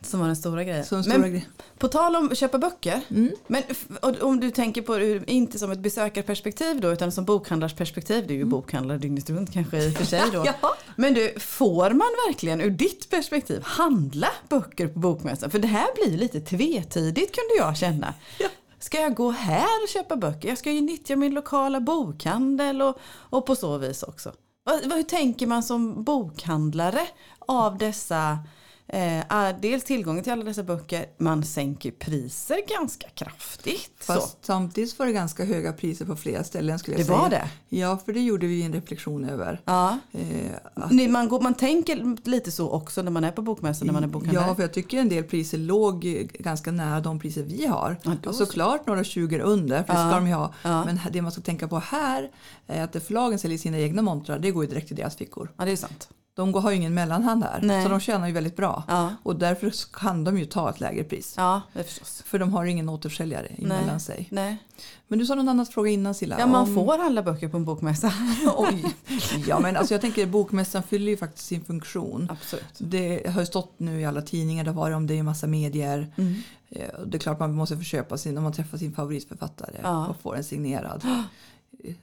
[0.00, 0.84] Som var den stora grejen.
[0.84, 1.48] så en stora Men grej.
[1.78, 3.00] på tal om att köpa böcker.
[3.10, 3.30] Mm.
[3.46, 3.62] Men
[4.20, 8.26] om du tänker på det inte som ett besökarperspektiv då utan som bokhandlarsperspektiv.
[8.26, 10.40] Du är ju bokhandlare dygnet runt kanske i och för sig då.
[10.40, 10.54] Mm.
[10.62, 10.74] Ja.
[10.96, 15.50] Men du, får man verkligen ur ditt perspektiv handla böcker på bokmässan?
[15.50, 18.14] För det här blir lite tvetydigt kunde jag känna.
[18.38, 18.48] Ja.
[18.78, 20.48] Ska jag gå här och köpa böcker?
[20.48, 24.32] Jag ska ju nyttja min lokala bokhandel och, och på så vis också.
[24.82, 27.06] Hur tänker man som bokhandlare
[27.38, 28.38] av dessa
[28.94, 33.92] Eh, ah, dels tillgången till alla dessa böcker, man sänker priser ganska kraftigt.
[34.00, 34.12] så.
[34.12, 37.18] Fast samtidigt var det ganska höga priser på flera ställen skulle jag Det säga.
[37.18, 37.48] var det?
[37.68, 39.60] Ja, för det gjorde vi en reflektion över.
[39.64, 39.98] Ja.
[40.12, 43.86] Eh, att- Ni, man, går, man tänker lite så också när man är på bokmässan,
[43.86, 44.46] när man är bokhandlare.
[44.48, 46.00] Ja, för jag tycker en del priser låg
[46.38, 47.96] ganska nära de priser vi har.
[48.02, 48.46] Ja, då så.
[48.46, 50.54] såklart några 20 under, för det Ja, ska de ju ha.
[50.62, 50.84] ja.
[50.84, 52.30] Men det man ska tänka på här
[52.66, 55.52] är att det förlagen säljer sina egna montrar, det går ju direkt i deras fickor.
[55.58, 56.08] ja, det är sant.
[56.34, 57.82] De har ju ingen mellanhand här, Nej.
[57.82, 58.82] så de tjänar ju väldigt bra.
[58.88, 61.34] Ja, Och därför kan de ju ta ett lägre pris.
[61.36, 61.60] ja.
[62.24, 64.28] För de har ingen återförsäljare emellan sig.
[64.30, 64.56] Nej.
[65.08, 66.36] Men du sa någon annan fråga innan Silla.
[66.38, 68.12] Ja, man om- får alla böcker på en bokmässa.
[68.56, 68.84] Oj.
[69.46, 72.28] Ja, men alltså jag tänker bokmässan fyller ju faktiskt sin funktion.
[72.30, 72.64] Absolut.
[72.78, 75.46] Det har ju stått nu i alla tidningar, det har varit om det i massa
[75.46, 76.12] medier.
[76.16, 76.34] Mm.
[76.70, 80.06] Eh, Det är klart man måste få köpa sin, om man träffar sin favoritförfattare Ja.
[80.06, 81.02] och får den signerad.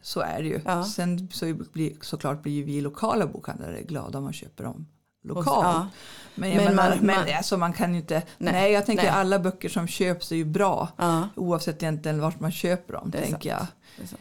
[0.02, 0.62] Så är det ju.
[0.66, 0.84] Ja.
[0.86, 4.88] Sen så blir, såklart blir vi lokala bokhandlare glada om man köper dem
[5.24, 5.48] lokalt.
[5.48, 5.88] Ja.
[6.36, 9.04] Men, jag Men menar, man- men alltså man kan ju inte, nej, Nej, jag tänker
[9.04, 9.12] nej.
[9.12, 10.88] alla böcker som köps är ju bra.
[10.98, 13.60] Ja, Oavsett egentligen vart man köper dem, Det tänker jag.
[13.60, 13.72] sant.
[14.14, 14.18] eh,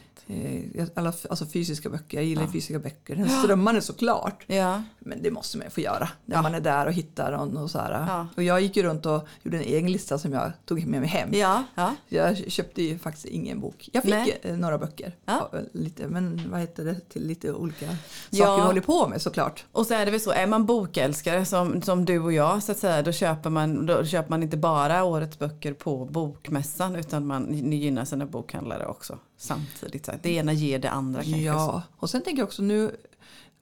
[0.95, 2.17] alla, alltså fysiska böcker.
[2.17, 3.15] Jag gillar fysiska böcker.
[3.15, 4.43] Den strömmande såklart.
[4.47, 4.83] Ja.
[4.99, 7.57] Men det måste man ju få göra när man är där och hittar någon.
[7.57, 7.77] Och, så.
[7.77, 8.27] Ja.
[8.35, 11.09] och jag gick ju runt och gjorde en egen lista som jag tog med mig
[11.09, 11.29] hem.
[11.33, 11.63] Ja.
[11.75, 11.95] ja.
[12.07, 13.89] Jag köpte ju faktiskt ingen bok.
[13.93, 14.39] Jag fick Nej.
[14.41, 15.15] eh, några böcker.
[15.25, 15.49] Ja.
[15.51, 16.99] Ja, Lite, men vad heter det?
[17.09, 17.97] Till lite olika saker
[18.29, 18.55] Ja.
[18.55, 19.65] vi håller på med såklart.
[19.71, 22.71] Och så är det väl så, är man bokälskare som, som du och jag så
[22.71, 27.27] att säga, då köper, man, då köper man inte bara årets böcker på bokmässan utan
[27.27, 30.05] man gynnar sina bokhandlare också samtidigt.
[30.05, 31.41] Så det ena ger det andra kanske.
[31.41, 32.95] Ja, och sen tänker jag också nu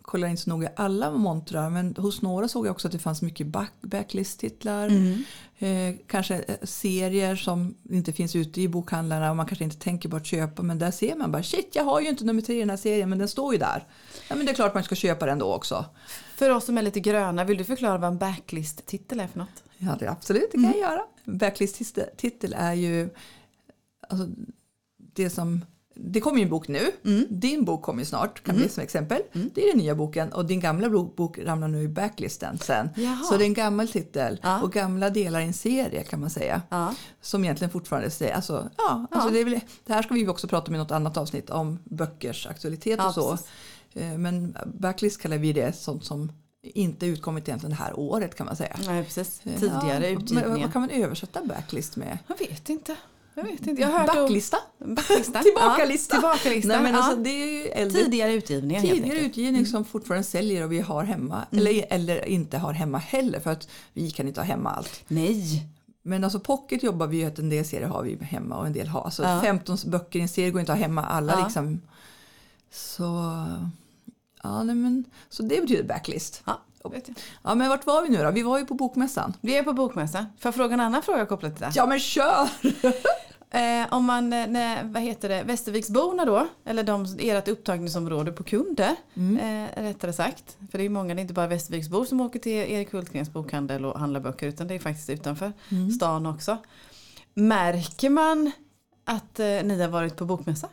[0.07, 2.99] kollar jag inte så noga alla montrar men hos några såg jag också att det
[2.99, 4.87] fanns mycket back, backlist-titlar.
[4.87, 5.23] Mm.
[5.57, 10.09] Eh, kanske eh, serier som inte finns ute i bokhandlarna och man kanske inte tänker
[10.09, 12.55] på att köpa men där ser man bara shit jag har ju inte nummer tre
[12.55, 13.87] i den här serien men den står ju där.
[14.29, 15.85] Ja men det är klart man ska köpa den då också.
[16.35, 19.63] För oss som är lite gröna, vill du förklara vad en backlist-titel är för något?
[19.77, 21.01] Ja det absolut, det kan jag göra.
[21.25, 23.09] Backlist-titel är ju
[24.09, 24.27] alltså,
[25.17, 25.65] det som
[25.99, 26.91] det kommer ju en bok nu.
[27.29, 29.21] Din bok kommer ju snart, kan bli som exempel.
[29.53, 32.89] Det är den nya boken och din gamla bok, ramlar nu i backlisten sen.
[32.95, 33.23] Jaha.
[33.23, 34.61] Så det är en gammal titel Ja.
[34.61, 36.61] och gamla delar i en serie kan man säga.
[36.69, 36.93] Ja.
[37.21, 40.47] Som egentligen fortfarande säger, alltså, ja, alltså Det, är väl, det här ska vi också
[40.47, 43.31] prata om i något annat avsnitt om böckers aktualitet och så.
[43.31, 43.47] precis.
[43.93, 46.31] Eh, Men backlist kallar vi det sånt som
[46.63, 48.75] inte utkommit egentligen det här året kan man säga.
[48.85, 49.39] Nej, precis.
[49.39, 50.57] Tidigare ja, utgivningar.
[50.63, 52.17] vad kan man översätta backlist med?
[52.27, 52.95] Jag vet inte.
[53.37, 53.81] Jag vet inte.
[53.81, 54.57] Jag har hört Backlista?
[54.79, 55.39] Backlista.
[55.43, 56.15] Tillbakalista.
[56.15, 56.67] Ja, tillbakalista.
[56.67, 60.79] Nej, men alltså, det är äldre, Tidigare utgivningar tidigare utgivning som fortfarande säljer och vi
[60.79, 61.45] har hemma.
[61.51, 65.03] Eller, eller inte har hemma heller för att vi kan inte ha hemma allt.
[65.07, 65.67] Nej.
[66.03, 68.73] Men alltså pocket jobbar vi ju att en del serier har vi hemma och en
[68.73, 69.01] del har.
[69.01, 69.41] Alltså Ja.
[69.41, 71.43] 15 böcker i en serie går inte att ha hemma alla Ja.
[71.43, 71.81] liksom.
[72.71, 73.03] Så,
[74.43, 76.41] ja, nej, men, så det betyder backlist.
[76.45, 76.61] Ja.
[77.43, 78.31] Ja men vart var vi nu då?
[78.31, 79.33] Vi var ju på bokmässan.
[79.41, 80.25] Vi är på bokmässan.
[80.39, 81.71] Får jag fråga en annan fråga kopplat till det?
[81.75, 82.49] Ja men kör!
[83.49, 88.43] Eh, om man, eh, nej, vad heter det, Västerviksborna då, eller de, ert upptagningsområde på
[88.43, 90.57] kunder, eh, rättare sagt.
[90.71, 93.85] För det är många, det är inte bara Västerviksbor som åker till Erik Hultgrens bokhandel
[93.85, 95.53] och handlar böcker, utan det är faktiskt utanför
[95.95, 96.57] stan också.
[97.33, 98.51] Märker man
[99.05, 100.69] att eh, ni har varit på bokmässa?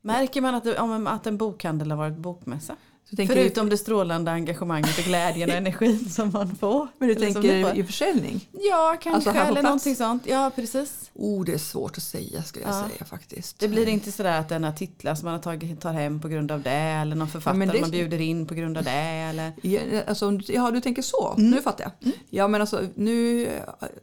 [0.00, 2.76] Märker man att, om, att en bokhandel har varit bokmässa?
[3.16, 6.88] Tänker Förutom det strålande engagemanget och glädjen och energin som man får.
[6.98, 7.40] Men du ni får.
[7.42, 8.48] tänker i försäljning?
[8.52, 9.10] Ja, kanske.
[9.14, 10.22] Alltså här eller någonting sånt.
[10.26, 11.10] Ja, precis.
[11.14, 12.88] Oh, det är svårt att säga skulle jag Ja.
[12.88, 13.58] säga faktiskt.
[13.58, 16.28] Det blir inte sådär att den har titlar som man har tagit, tar hem på
[16.28, 16.70] grund av det.
[16.70, 18.90] Eller någon författare men det- man bjuder in på grund av det.
[18.90, 19.52] Eller...
[19.62, 21.34] Ja, alltså, ja, du tänker så.
[21.38, 21.50] Mm.
[21.50, 22.12] Nu fattar jag.
[22.30, 23.48] Ja, men alltså nu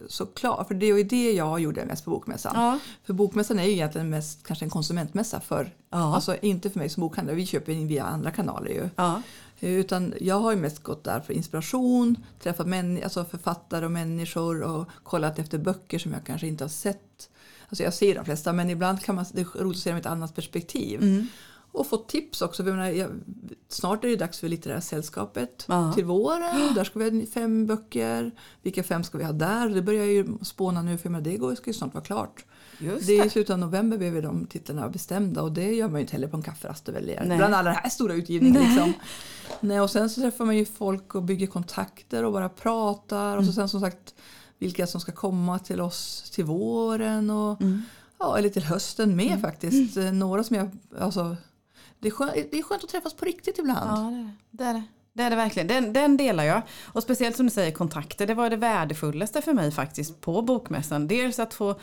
[0.07, 0.67] såklart.
[0.67, 2.51] För det var ju det jag gjorde mest på Bokmässan.
[2.55, 2.79] Ja.
[3.05, 6.15] För Bokmässan är ju egentligen mest kanske en konsumentmässa för, Ja.
[6.15, 7.35] alltså inte för mig som bokhandlare.
[7.35, 8.89] Vi köper in via andra kanaler ju.
[8.95, 9.21] Ja.
[9.59, 14.61] Utan jag har ju mest gått där för inspiration, träffat män, alltså författare och människor
[14.61, 17.29] och kollat efter böcker som jag kanske inte har sett.
[17.69, 19.97] Alltså jag ser de flesta men ibland kan man, det är roligt att se dem
[19.97, 21.01] i ett annat perspektiv.
[21.03, 21.27] Mm.
[21.71, 22.63] Och få tips också.
[22.63, 23.09] Jag menar, jag,
[23.69, 25.93] snart är det dags för Litterära sällskapet Ja.
[25.93, 26.73] till våren.
[26.75, 28.31] Där ska vi ha fem böcker.
[28.61, 29.69] Vilka fem ska vi ha där?
[29.69, 32.45] Det börjar ju spåna nu för jag menar, det går, ska ju snart vara klart.
[32.79, 35.95] Just Det är i slutet av november behöver de titlarna bestämda och det gör man
[35.95, 37.23] ju inte heller på en kafferast och väljer.
[37.25, 37.37] Nej.
[37.37, 38.61] Bland alla den här stora utgivningen.
[38.61, 38.93] Liksom.
[39.59, 43.37] Nej, och sen så träffar man ju folk och bygger kontakter och bara pratar.
[43.37, 44.15] Och så sen som sagt
[44.57, 47.61] vilka som ska komma till oss till våren och
[48.19, 49.97] ja, eller till hösten med faktiskt.
[49.97, 51.35] Eh, Några som jag, alltså,
[51.99, 53.89] det, är skönt, det är skönt att träffas på riktigt ibland.
[53.89, 54.63] Ja, det är det.
[54.63, 54.83] det, är det.
[55.13, 55.67] Det är det verkligen.
[55.67, 56.61] Den, den delar jag.
[56.85, 58.27] Och speciellt som du säger kontakter.
[58.27, 61.07] Det var det värdefullaste för mig faktiskt på bokmässan.
[61.07, 61.75] Dels att få,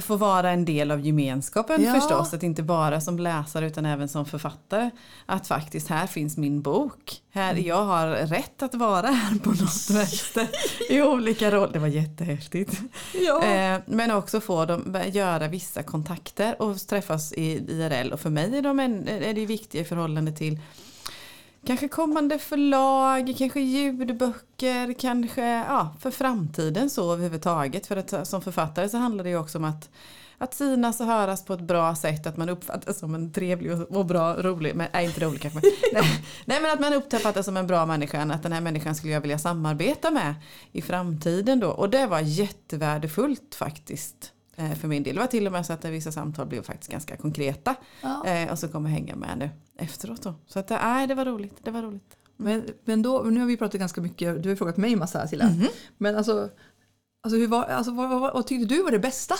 [0.00, 1.94] få vara en del av gemenskapen Ja.
[1.94, 2.34] förstås.
[2.34, 4.90] Att inte bara som läsare utan även som författare.
[5.26, 7.20] Att faktiskt här finns min bok.
[7.30, 7.64] Här, Mm.
[7.66, 10.48] Jag har rätt att vara här på något vänster.
[10.90, 11.72] I olika roller.
[11.72, 12.80] Det var jättehäftigt.
[13.26, 13.44] Ja.
[13.44, 18.12] Eh, men också få dem göra vissa kontakter och träffas i IRL.
[18.12, 20.58] Och för mig är, de en, är det viktiga i förhållande till
[21.66, 27.86] Kanske kommande förlag, kanske ljudböcker, kanske ja, för framtiden så överhuvudtaget.
[27.86, 29.90] För att som författare så handlar det ju också om att,
[30.38, 32.26] att synas och höras på ett bra sätt.
[32.26, 35.60] Att man uppfattas som en trevlig och, bra, rolig, men nej, inte rolig kanske.
[35.92, 38.22] Nej, nej men att man uppfattas som en bra människa.
[38.22, 40.34] Att den här människan skulle jag vilja samarbeta med
[40.72, 41.68] i framtiden då.
[41.68, 44.33] Och det var jättevärdefullt faktiskt.
[44.56, 45.14] Eh, För min del.
[45.14, 47.74] Det var till och med så att vissa samtal blev faktiskt ganska konkreta.
[48.02, 48.26] Ja.
[48.26, 50.34] Eh, och så kommer jag hänga med nu efteråt då.
[50.46, 51.56] Så att, eh, nej, det var roligt.
[51.62, 52.16] Det var roligt.
[52.36, 55.26] Men, men då, nu har vi pratat ganska mycket, du har frågat mig massa här
[55.26, 55.44] Silla.
[55.44, 55.68] Mhm.
[55.98, 56.48] Men alltså,
[57.22, 59.34] alltså, hur var, alltså vad, vad, vad tyckte du var det bästa?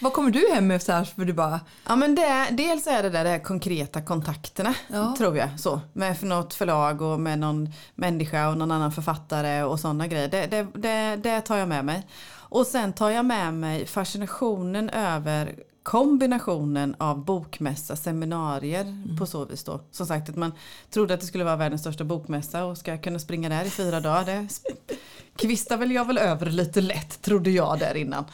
[0.00, 3.02] Vad kommer du hem med så här för du bara, Ja men det, dels är
[3.02, 5.14] det där de konkreta kontakterna Ja.
[5.18, 5.60] tror jag.
[5.60, 10.06] Så, med för något förlag och med någon människa och någon annan författare och sådana
[10.06, 10.28] grejer.
[10.28, 12.06] Det, det, det, det tar jag med mig.
[12.50, 19.16] Och sen tar jag med mig fascinationen över kombinationen av bokmässa, seminarier Mm.
[19.18, 19.80] på så vis då.
[19.90, 20.52] Som sagt att man
[20.90, 24.00] trodde att det skulle vara världens största bokmässa och ska kunna springa där i fyra
[24.00, 24.24] dagar.
[24.24, 24.48] Det
[25.36, 28.24] kvistar väl jag väl över lite lätt trodde jag där innan.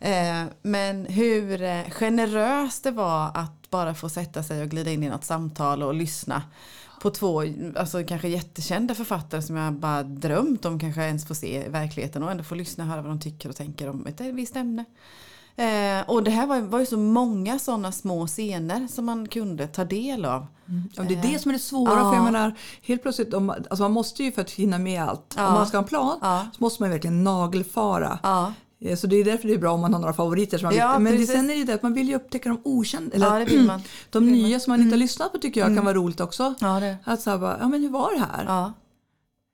[0.00, 5.02] Eh, men hur eh, generöst det var att bara få sätta sig och glida in
[5.02, 6.42] i något samtal och lyssna
[7.06, 7.42] på två
[7.76, 12.22] alltså kanske jättekända författare som jag bara drömt om kanske ens få se i verkligheten
[12.22, 14.84] och ändå få lyssna och höra vad de tycker och tänker om ett visst ämne.
[15.56, 19.66] Eh, och det här var, var ju så många sådana små scener som man kunde
[19.66, 20.46] ta del av.
[20.94, 21.92] Ja, det är det som är det svåra.
[21.92, 22.10] Ja.
[22.10, 25.34] För jag menar, helt plötsligt, om, alltså man måste ju för att hinna med allt.
[25.36, 25.48] Ja.
[25.48, 26.18] Om man ska ha en plan
[26.52, 28.18] så måste man verkligen nagelfara.
[28.80, 30.58] Eh, Så det är därför det är bra om man har några favoriter.
[30.58, 30.98] Som man Ja.
[30.98, 33.16] Men det, sen är det ju det att man vill ju upptäcka de okända.
[33.16, 33.80] Eller ja det vill man.
[34.10, 34.42] de vill man.
[34.42, 36.54] nya som man inte har lyssnat på tycker jag kan vara roligt också.
[36.60, 36.96] Ja, det.
[37.04, 38.44] Att så här bara, ja men hur var det här?
[38.46, 38.72] Ja.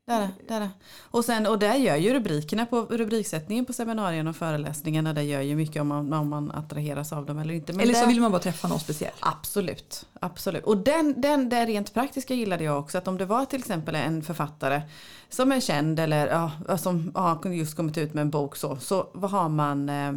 [0.06, 0.70] Det är det, det är det.
[1.00, 5.40] Och, sen, och där gör ju rubrikerna på rubriksättningen på seminarierna och föreläsningarna det gör
[5.40, 7.72] ju mycket om man, om man attraheras av dem eller inte.
[7.72, 9.12] Men Eller så det- vill man bara träffa någon speciell.
[9.20, 10.64] Absolut, absolut.
[10.64, 12.98] Och den, den, det rent praktiska gillade jag också.
[12.98, 14.82] Att om det var till exempel en författare
[15.28, 16.26] som är känd eller
[16.68, 20.12] ja, som har just kommit ut med en bok så, så vad har man eh,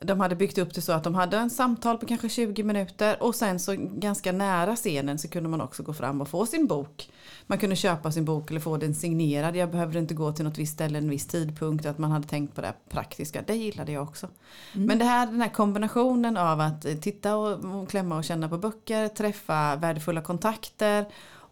[0.00, 3.22] de hade byggt upp det så att de hade en samtal på kanske 20 minuter
[3.22, 6.66] och sen så ganska nära scenen så kunde man också gå fram och få sin
[6.66, 7.10] bok.
[7.46, 9.56] Man kunde köpa sin bok eller få den signerad.
[9.56, 11.86] Jag behövde inte gå till något visst ställe en viss tidpunkt.
[11.86, 13.42] Att man hade tänkt på det praktiska.
[13.46, 14.28] Det gillade jag också.
[14.72, 18.48] Men det här, den här kombinationen av att eh, titta och, och klämma och känna
[18.48, 21.06] på böcker, träffa värdefulla kontakter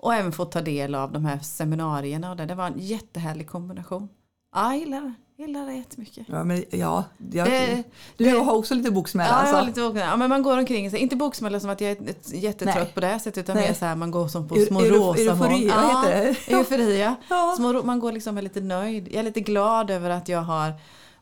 [0.05, 2.31] och även få ta del av de här seminarierna.
[2.31, 4.09] Och det, det var en jättehärlig kombination.
[4.55, 5.15] Ja, jag gillar det.
[5.37, 6.27] Jag gillar det jättemycket.
[6.29, 7.83] Ja, men, ja, jag, Det-
[8.17, 9.57] du det- har också lite boksmäll Ja, jag alltså.
[9.57, 10.07] har lite bokmälla.
[10.07, 11.97] ja, men man går omkring, så, inte boksmälla som att jag är
[12.35, 12.91] jättetrött Nej.
[12.95, 13.69] på det sättet utan Nej.
[13.69, 15.39] mer så här man går som på små euro- rosa moln.
[15.39, 16.37] vad heter det?
[16.49, 17.15] Ja, eufori ja.
[17.29, 17.55] Ja.
[17.57, 19.09] Små, man går liksom är lite nöjd.
[19.09, 20.73] Jag är lite glad över att jag har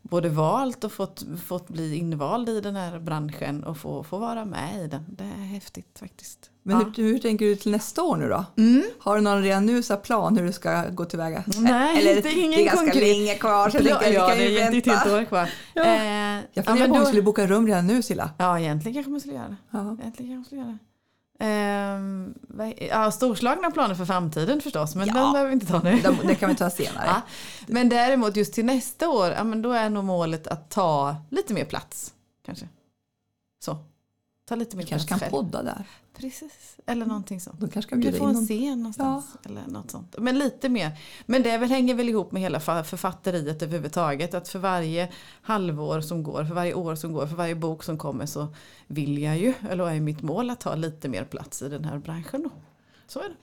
[0.02, 4.44] både valt och fått, fått bli invald i den här branschen och få, få vara
[4.44, 5.04] med i den.
[5.08, 6.50] Det är häftigt faktiskt.
[6.62, 6.92] Men ja.
[6.96, 8.44] hur, hur tänker du till nästa år nu då?
[8.56, 8.82] Mm.
[8.98, 11.44] Har du någon redan nu så plan hur du ska gå tillväga?
[11.56, 14.14] Nej, Eller, det är ingen det är ganska konkret- länge kvar så jag Ja, tänker,
[14.18, 15.50] ja, kan det är ett helt år kvar.
[15.74, 15.84] Ja.
[15.84, 18.30] Eh, Jag ja, funderar men på om vi skulle boka rum redan nu Silla.
[18.38, 19.56] Ja, egentligen kanske man skulle göra det.
[19.70, 19.78] Ja.
[20.00, 20.78] Egentligen kanske man skulle göra det.
[21.44, 22.34] Ehm,
[22.90, 25.14] ja, storslagna planer för framtiden förstås, men Ja.
[25.14, 26.02] de behöver vi inte ta nu.
[26.24, 27.04] Det kan vi ta senare.
[27.06, 27.20] Ja.
[27.66, 31.54] Men däremot just till nästa år, ja, men då är nog målet att ta lite
[31.54, 32.12] mer plats.
[32.46, 32.68] Kanske.
[34.44, 35.30] Ta lite mer Vi kanske kan själv.
[35.30, 35.84] podda där.
[36.16, 36.76] Precis.
[36.86, 37.60] Eller någonting sånt.
[37.60, 38.46] De kanske kan Du bjuda får in en någon.
[38.46, 39.24] scen någonstans.
[39.44, 40.14] Eller något sånt.
[40.18, 40.98] Men lite mer.
[41.26, 44.34] Men det väl, hänger väl ihop med hela fa- författeriet överhuvudtaget.
[44.34, 47.98] Att för varje halvår som går, för varje år som går, för varje bok som
[47.98, 48.48] kommer så
[48.86, 51.98] vill jag ju, eller är mitt mål att ta lite mer plats i den här
[51.98, 52.42] branschen.
[52.42, 52.50] Då.
[53.06, 53.34] Så är det.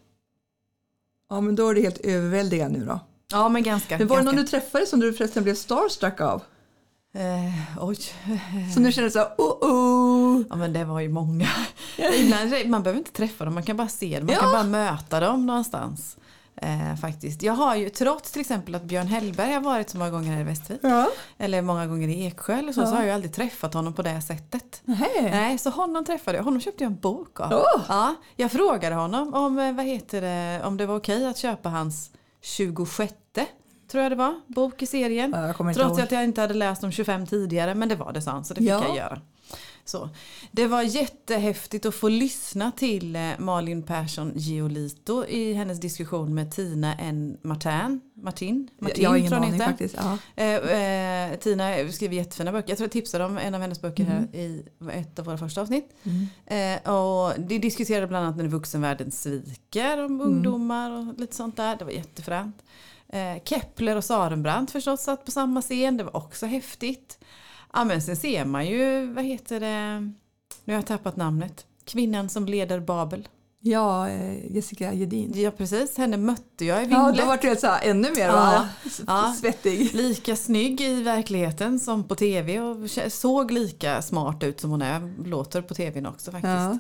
[1.30, 3.00] Ja men då är det helt överväldigande nu då.
[3.32, 3.98] Ja men ganska.
[3.98, 4.36] Men var det ganska.
[4.36, 6.42] någon du träffade som du förresten blev starstruck av?
[7.14, 7.98] Eh, oj.
[8.74, 10.42] Som du kände så här, oh oh.
[10.50, 11.48] Ja men det var ju många.
[12.20, 14.42] Ibland, man behöver inte träffa dem, man kan bara se dem, man Ja.
[14.42, 16.18] kan bara möta dem någonstans.
[16.62, 17.44] Eh, faktiskt.
[17.44, 20.42] Jag har ju, trots till exempel att Björn Hellberg har varit så många gånger här
[20.42, 21.08] i Västervik, Ja.
[21.38, 22.86] eller många gånger i Eksjö eller så, Ja.
[22.86, 24.82] så har jag aldrig träffat honom på det sättet.
[24.86, 25.10] Nej.
[25.32, 27.54] Nej, så honom träffade jag, honom köpte jag en bok av.
[27.54, 27.82] Åh.
[27.90, 31.70] Ja, jag frågade honom om, eh, vad heter det, om det var okej att köpa
[31.70, 33.14] hans 26
[33.92, 35.32] tror jag det var, bok i serien.
[35.36, 36.02] Ja, Trots ihåg.
[36.02, 38.54] att jag inte hade läst de 25 tidigare, men det var det sa han, så
[38.54, 38.84] det fick Ja.
[38.88, 39.22] jag göra.
[39.86, 40.10] Så.
[40.52, 46.52] Det var jättehäftigt att få lyssna till eh, Malin Persson Giolito i hennes diskussion med
[46.52, 47.38] Tina N.
[47.42, 48.02] Martin.
[48.14, 49.96] Martin, Martin jag har ingen aning faktiskt.
[50.36, 52.70] Eh, eh, Tina skriver jättefina böcker.
[52.70, 54.30] Jag tror jag tipsade om en av hennes böcker här Mm.
[54.36, 55.94] i ett av våra första avsnitt.
[56.46, 60.06] Eh, och de diskuterade bland annat när vuxenvärlden sviker Mm.
[60.06, 61.76] om ungdomar och lite sånt där.
[61.76, 62.64] Det var jättefränt.
[63.14, 65.98] Eh, Kepler och Sarenbrant förstås satt på samma scen.
[65.98, 67.18] Det var också häftigt.
[67.74, 70.00] Ja men sen ser man ju, vad heter det,
[70.66, 71.66] nu har jag tappat namnet.
[71.86, 73.28] Kvinnan som leder Babel.
[73.62, 75.32] ja, eh, Jessica Gedin.
[75.36, 77.18] Ja precis, henne mötte jag i Ja, Vinglet.
[77.18, 78.68] då vart du så här, ännu mer Ja.
[79.08, 79.36] Ja.
[79.40, 79.94] svettig.
[79.96, 82.78] Lika snygg i verkligheten som på tv och
[83.10, 85.24] såg lika smart ut som hon är.
[85.28, 86.52] Låter på tvn också faktiskt.
[86.54, 86.78] Ja.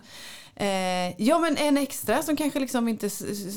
[0.60, 3.10] Eh, ja men en extra som kanske liksom inte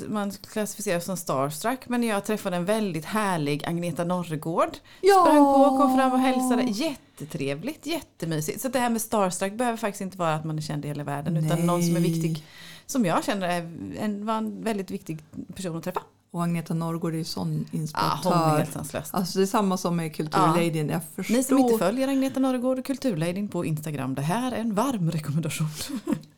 [0.09, 4.77] man klassificerar som starstruck men jag träffade en väldigt härlig Agneta Norregård.
[5.01, 5.25] Ja.
[5.27, 6.63] Sprang på, kom fram och hälsade.
[6.63, 8.61] Jättetrevligt, jättemysigt.
[8.61, 11.05] Så det här med starstruck behöver faktiskt inte vara att man är känd i hela
[11.05, 12.11] världen utan någon som är Nej.
[12.11, 12.45] viktig.
[12.87, 15.19] Som jag känner är en, var en väldigt viktig
[15.55, 16.03] person att träffa.
[16.35, 18.59] Och Agneta Norrgård är ju sån Ja, hon är inspiratör.
[18.59, 19.15] helt sanslös.
[19.15, 20.89] alltså det är samma som med Kulturladyn.
[20.89, 21.35] Jag förstår.
[21.35, 25.11] Ni som inte följer Agneta Norregård och Kulturladyn på Instagram, det här är en varm
[25.11, 25.69] rekommendation.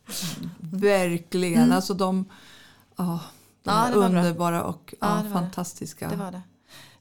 [0.60, 1.72] Verkligen.
[1.72, 2.24] Alltså de,
[2.96, 3.20] ja,
[3.62, 3.82] de Mm.
[3.92, 4.20] Ja, var bra.
[4.20, 5.30] underbara och Ja, ja, det.
[5.30, 6.08] fantastiska.
[6.08, 6.42] Det var det.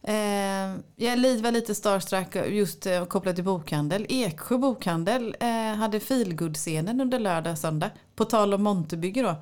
[0.05, 0.75] Eh,
[1.07, 4.05] jag var lite starstruck just eh, kopplat till bokhandel.
[4.09, 7.89] Eksjö bokhandel eh, hade feelgood-scenen under lördag och söndag.
[8.15, 9.35] På tal om Montebygge då.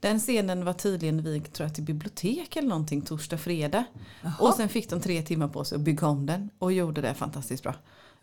[0.00, 3.84] Den scenen var tydligen vigd tror jag, till bibliotek eller någonting torsdag, fredag.
[4.40, 7.14] Och sen fick de tre timmar på sig att bygga om den och gjorde det
[7.14, 7.74] fantastiskt bra.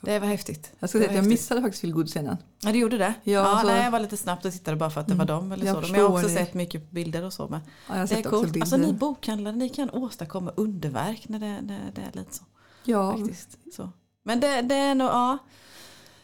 [0.02, 0.72] Det var häftigt.
[0.80, 2.38] Jag ska säga att jag missade faktiskt feelgood-scenen.
[2.62, 3.14] Ja det gjorde det?
[3.24, 5.26] Ja, Ja, alltså- nej, jag var lite snabbt och tittade bara för att det var
[5.26, 5.52] dem.
[5.52, 5.92] Eller Jag så.
[5.92, 6.34] Men jag har också det.
[6.34, 7.48] sett mycket på bilder och så.
[7.48, 7.60] Men
[7.90, 8.56] Ja, jag det är coolt.
[8.62, 12.44] Alltså ni bokhandlare ni kan åstadkomma underverk när det, när det är lite så.
[12.84, 13.58] ja, Faktiskt.
[13.76, 13.90] Så.
[14.24, 15.38] Men det, det är nog, ja.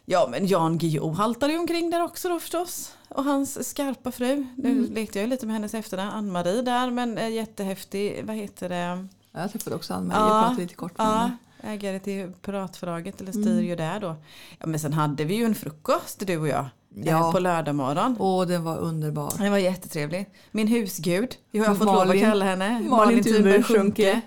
[0.06, 2.94] Ja men Jan Guillou haltade ju omkring där också då förstås.
[3.10, 4.46] Och hans skarpa fru.
[4.56, 4.94] Nu Mm.
[4.94, 6.92] lekte jag ju lite med hennes efternamn, Ann-Marie där.
[6.92, 9.08] Men eh, jättehäftig, vad heter det?
[9.32, 11.38] jag träffade också Ann-Marie Ja, och pratade lite kort med Ja, henne.
[11.74, 13.66] ägare till Piratförlaget eller styr Mm.
[13.66, 14.16] ju där då.
[14.60, 16.60] Ja men sen hade vi ju en frukost du och jag.
[16.60, 16.68] eh,
[17.06, 17.32] Ja.
[17.32, 18.16] På lördag morgon.
[18.20, 19.34] Åh, den var underbar.
[19.38, 20.30] Det var jättetrevlig.
[20.52, 22.70] Min husgud, jag har fått lov att kalla henne.
[22.74, 24.22] Malin Malin Thunberg Sjunke.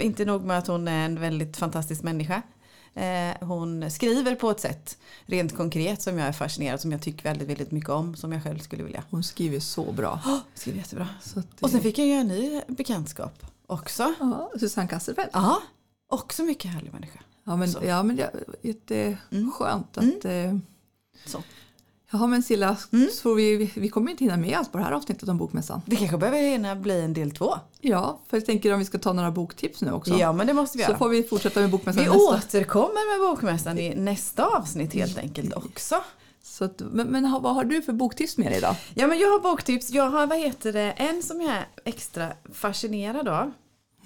[0.00, 2.42] Inte nog med att hon är en väldigt fantastisk människa.
[3.00, 7.22] Eh, hon skriver på ett sätt, rent konkret, som jag är fascinerad som jag tycker
[7.24, 8.16] väldigt, väldigt mycket om.
[8.16, 9.04] Som jag själv skulle vilja.
[9.10, 10.20] Hon skriver så bra.
[10.26, 11.08] Oh, skriver jättebra.
[11.22, 14.14] Så att, Och sen fick jag ju en ny bekantskap också.
[14.20, 15.30] ja, Susanne Kasselfeldt.
[15.32, 15.62] Ja,
[16.08, 17.18] också mycket härlig människa.
[17.44, 17.78] Ja, men, Så.
[17.84, 18.30] ja, men det
[18.62, 20.14] jätteskönt Mm.
[20.18, 20.24] att...
[20.24, 20.56] Eh,
[21.26, 21.42] Så.
[22.12, 23.08] Jaha, men Silla, Mm.
[23.12, 25.82] så vi, vi, kommer inte hinna med allt på det här avsnittet om Bokmässan.
[25.86, 27.54] Det kanske behöver hinna bli en del två.
[27.80, 30.14] Ja, för jag tänker om vi ska ta några boktips nu också.
[30.14, 30.98] Ja, men det måste vi så göra.
[30.98, 32.34] får vi fortsätta med Bokmässan Vi nästa.
[32.36, 35.94] återkommer med Bokmässan i nästa avsnitt helt enkelt också.
[36.42, 38.76] Så att, men men vad har du för boktips med dig då?
[38.94, 39.90] Ja men jag har boktips.
[39.90, 43.52] Jag har vad heter det, en som jag är extra fascinerad av.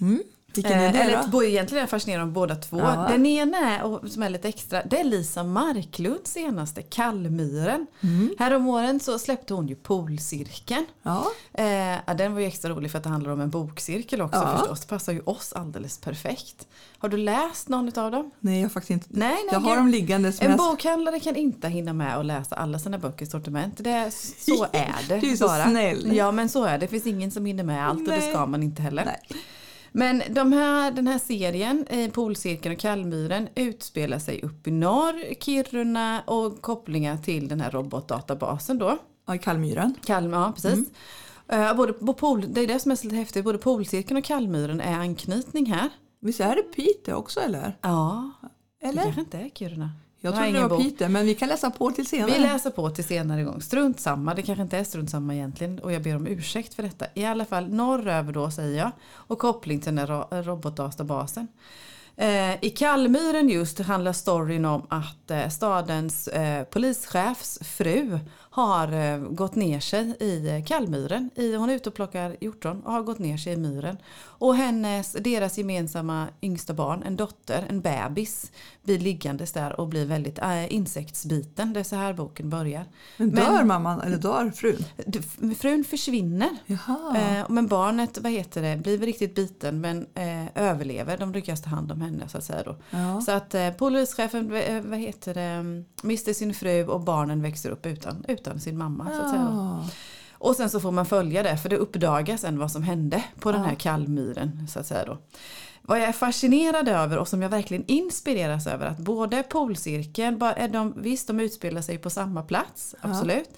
[0.01, 0.23] Mm?
[0.55, 1.43] Vilken är Eh, det eller då?
[1.43, 2.79] egentligen är jag fascinerad av båda två.
[2.79, 3.07] Ja.
[3.09, 7.87] Den ena är, och som är lite extra, det är Lisa Marklunds senaste Kallmyren.
[8.03, 8.35] Mm.
[8.39, 10.85] Häromåren så släppte hon ju Polcirkeln.
[11.03, 14.39] Ja, Eh, den var ju extra rolig för att det handlar om en bokcirkel också
[14.39, 14.57] Ja.
[14.57, 14.79] förstås.
[14.81, 16.67] Det passar ju oss alldeles perfekt.
[16.97, 18.31] Har du läst någon av dem?
[18.39, 19.07] nej jag har faktiskt inte.
[19.09, 19.47] Nej, nej.
[19.51, 20.29] jag har dem liggande.
[20.41, 23.73] En jag, bokhandlare kan inte hinna med att läsa alla sina böcker i sortiment.
[23.77, 24.09] Det är,
[24.45, 25.69] så är det Du är så bara.
[25.69, 26.15] snäll.
[26.15, 26.77] Ja men så är det.
[26.77, 28.31] Det finns ingen som hinner med allt och det Nej.
[28.31, 29.05] ska man inte heller.
[29.05, 29.41] Nej.
[29.97, 35.33] Men de här, den här serien, eh, Polcirkeln och Kallmyren, utspelar sig upp i norr,
[35.39, 38.97] Kiruna och kopplingar till den här robotdatabasen då.
[39.27, 39.95] Ja, i Kallmyren.
[40.05, 40.91] Kalmar, ja precis.
[41.47, 44.23] Eh, både, på pol, det är det som är så lite häftigt, både Polcirkeln och
[44.23, 45.89] Kallmyren är anknytning här.
[46.21, 47.77] Visst är det Piteå också eller?
[47.81, 48.31] Ja,
[48.81, 49.03] det Eller?
[49.03, 49.89] kanske inte är Kiruna.
[50.25, 50.81] Jag trodde det var bok.
[50.83, 52.31] Piteå men vi kan läsa på till senare.
[52.31, 53.61] Vi läser på till senare gång.
[53.61, 56.83] Strunt samma, det kanske inte är strunt samma egentligen och jag ber om ursäkt för
[56.83, 57.05] detta.
[57.13, 61.47] I alla fall norröver då säger jag och koppling till den ro- robotdatabasen.
[62.17, 69.17] Eh, I Kallmyren just handlar storyn om att eh, stadens eh, polischefs fru har eh,
[69.17, 71.29] gått ner sig i eh, Kallmyren.
[71.35, 73.97] I, hon är ute och plockar hjortron och har gått ner sig i myren.
[74.37, 78.51] Och hennes, deras gemensamma yngsta barn, en dotter, en bebis,
[78.83, 81.73] blir liggandes där och blir väldigt äh, insektsbiten.
[81.73, 82.85] Det är så här boken börjar.
[83.17, 84.85] Men dör Men- mamman eller dör frun?
[85.55, 86.49] Frun försvinner.
[87.15, 91.17] Eh, men barnet, vad heter det, blir riktigt biten men eh, överlever.
[91.17, 92.75] De lyckas ta hand om henne så att säga då.
[92.89, 93.21] ja.
[93.21, 97.69] Så att eh, polischefen, eh, vad heter det, mm, mister sin fru och barnen växer
[97.69, 99.05] upp utan, utan sin mamma.
[99.11, 99.83] Så att säga då.
[100.45, 103.51] Och sen så får man följa det för det uppdagas sen vad som hände på
[103.51, 104.67] den här kallmyren.
[104.69, 105.17] Så att säga då.
[105.81, 110.53] Vad jag är fascinerad över och som jag verkligen inspireras över att både polcirkeln, bara
[110.53, 113.49] är de, visst de utspelar sig på samma plats, absolut.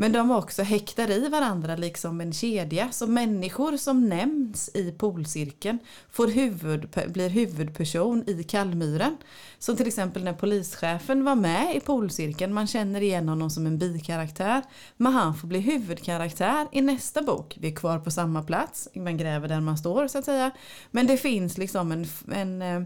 [0.00, 2.92] Men de också häktar i varandra liksom en kedja.
[2.92, 5.78] Så människor som nämns i polcirkeln
[6.10, 9.16] får huvud, blir huvudperson i Kallmyren.
[9.58, 12.54] Som till exempel när polischefen var med i polcirkeln.
[12.54, 14.62] Man känner igen honom som en bikaraktär.
[14.96, 17.56] Men han får bli huvudkaraktär i nästa bok.
[17.60, 18.88] Vi är kvar på samma plats.
[18.94, 20.50] Man gräver där man står så att säga.
[20.90, 22.82] Men det finns liksom en, en eh,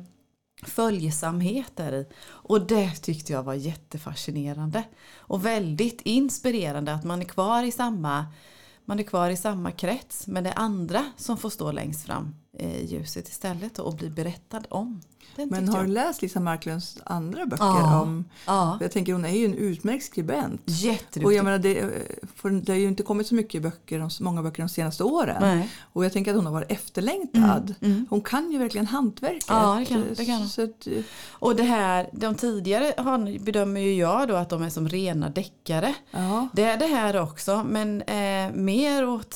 [0.62, 2.06] följsamhet där i.
[2.26, 4.84] Och det tyckte jag var jättefascinerande.
[5.14, 8.26] Och väldigt inspirerande att man är kvar i samma
[8.84, 12.34] man är kvar i samma krets men det är andra som får stå längst fram
[12.58, 15.00] eh, i ljuset istället och bli berättad om.
[15.36, 17.64] Men har du läst Lisa Marklunds andra böcker?
[17.64, 18.00] Ja.
[18.00, 20.62] om Ja, Jag tänker hon är ju en utmärkt skribent.
[21.24, 21.74] Och jag menar, det,
[22.64, 25.36] det har ju inte kommit så mycket böcker, många böcker de senaste åren.
[25.40, 25.70] Nej.
[25.92, 27.74] Och jag tänker att hon har varit efterlängtad.
[27.80, 28.06] Mm, mm.
[28.10, 29.44] Hon kan ju verkligen hantverket.
[29.48, 30.48] Ja, det kan- det kan.
[30.48, 32.92] Så att, eh, Och det här, de tidigare
[33.40, 35.94] bedömer ju jag då att de är som rena deckare.
[36.10, 36.48] ja.
[36.52, 39.34] Det är det här också men eh, mer åt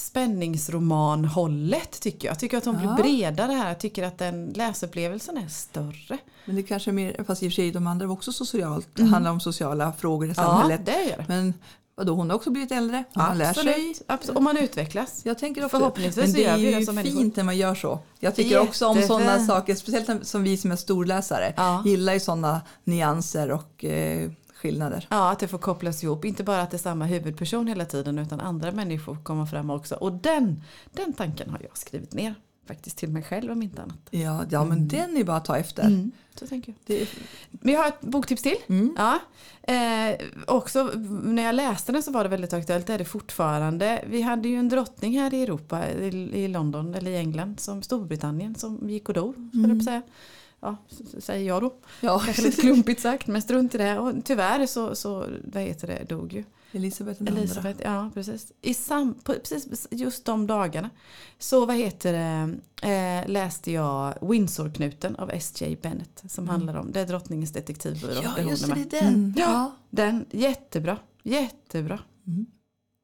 [0.88, 2.32] spänningsromanhållet tycker jag.
[2.32, 3.68] Jag tycker att hon blir bredare här.
[3.68, 5.87] Jag tycker att den läsupplevelsen är större.
[6.44, 8.98] Men det kanske är mer, fast i och för sig de andra var också socialt,
[8.98, 9.12] Mm.
[9.12, 10.80] handlar om sociala frågor i samhället.
[10.86, 11.24] Ja, det gör det.
[11.28, 11.54] Men
[11.94, 13.04] vadå, hon har också blivit äldre.
[13.14, 13.94] Man lär sig.
[14.06, 14.36] Absolut.
[14.36, 15.20] Och man utvecklas.
[15.24, 17.32] Jag tänker också, Förhoppningsvis men det är det ju fint människor.
[17.36, 17.98] när man gör så.
[18.18, 19.20] Jag tycker också om Jättefint.
[19.22, 21.54] sådana saker, speciellt som vi som är storläsare.
[21.56, 21.82] Ja.
[21.86, 25.06] Gillar ju sådana nyanser och eh, skillnader.
[25.10, 26.24] Ja, att det får kopplas ihop.
[26.24, 29.94] Inte bara att det är samma huvudperson hela tiden utan andra människor kommer fram också.
[29.94, 30.62] Och den,
[30.92, 32.34] den tanken har jag skrivit ner.
[32.68, 33.98] Faktiskt till mig själv om inte annat.
[34.10, 35.82] Ja, ja men den är bara att ta efter.
[35.86, 36.12] Mm.
[36.34, 36.96] Så tänker jag.
[36.96, 37.08] Är,
[37.50, 38.56] Vi har ett boktips till.
[38.68, 38.94] Mm.
[38.96, 39.18] Ja.
[39.74, 40.16] Eh,
[40.46, 40.90] också,
[41.24, 42.86] när jag läste den så var det väldigt aktuellt.
[42.86, 44.04] Det är det fortfarande.
[44.10, 46.06] Vi hade ju en drottning här i Europa, i,
[46.44, 49.34] i London eller i England, som Storbritannien som gick och dog.
[49.52, 50.02] Jag säga.
[50.60, 50.76] Ja,
[51.18, 51.74] säger jag då.
[52.00, 53.98] ja, Kanske lite klumpigt sagt men strunt i det.
[53.98, 57.38] Och tyvärr så, så vad heter det, dog ju Elisabeth andra.
[57.38, 57.80] Elisabeth.
[57.82, 58.52] Ja precis.
[58.62, 60.90] I sam, precis just de dagarna
[61.38, 62.54] så vad heter det,
[62.88, 65.76] eh, läste jag Windsor-knuten av S.J.
[65.82, 68.20] Bennett som handlar om, det är drottningens detektivbyrå.
[68.22, 68.86] Ja, just det, med.
[68.90, 69.14] det är den.
[69.14, 69.34] Mm.
[69.36, 69.72] Ja.
[69.90, 70.98] Den, jättebra.
[71.22, 71.98] Jättebra.
[72.26, 72.46] Mm.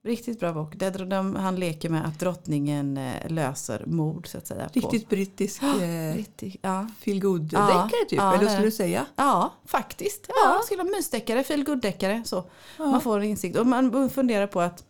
[0.05, 0.77] Riktigt bra bok.
[0.77, 4.69] Där de, han leker med att drottningen eh, löser mord så att säga.
[4.69, 6.89] på- Riktigt brittisk eh, Riktigt, ja.
[6.99, 9.07] feel good Ja, deckare typ, ja, eller är skulle du säga?
[9.17, 10.25] ja, faktiskt.
[10.29, 10.85] Ja, Ja.
[10.85, 12.45] mysdeckare, feel deckare så.
[12.79, 12.87] Ja.
[12.87, 13.59] Man får en insikt.
[13.59, 14.85] Och man funderar på att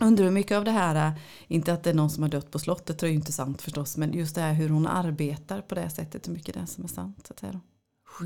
[0.00, 1.12] Undrar hur mycket av det här, är-
[1.48, 3.62] inte att det är någon som har dött på slottet, det är ju inte sant
[3.62, 6.66] förstås, men just det här hur hon arbetar på det sättet, hur mycket det är
[6.66, 7.26] som är sant.
[7.26, 7.60] Så att säga.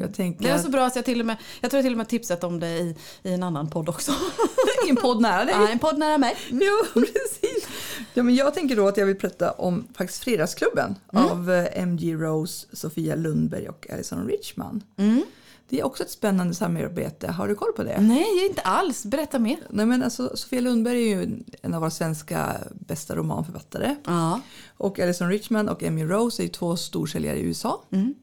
[0.00, 1.92] Jag tänker Det är så bra att jag till och med, jag tror jag till
[1.92, 4.12] och med tipsat om det i, i en annan podd också.
[4.88, 5.54] en podd nära dig.
[5.58, 6.36] Ja, en podd nära mig.
[6.50, 7.68] Jo, precis.
[8.14, 11.24] Ja, men jag tänker då att jag vill prata om faktiskt Fredagsklubben Mm.
[11.24, 14.82] av eh, MG Rose, Sofia Lundberg och Alison Richman.
[14.96, 15.22] Mm.
[15.68, 17.28] Det är också ett spännande samarbete.
[17.30, 18.00] Har du koll på det?
[18.00, 19.04] Nej, inte alls.
[19.04, 19.58] Berätta mer.
[19.70, 23.96] Nej, men alltså, Sofia Lundberg är ju en av våra svenska bästa romanförfattare.
[24.06, 24.40] Ja.
[24.76, 27.82] Och Alison Richman och Emmy Rose är ju två storsäljare i USA.
[27.92, 28.14] Mm.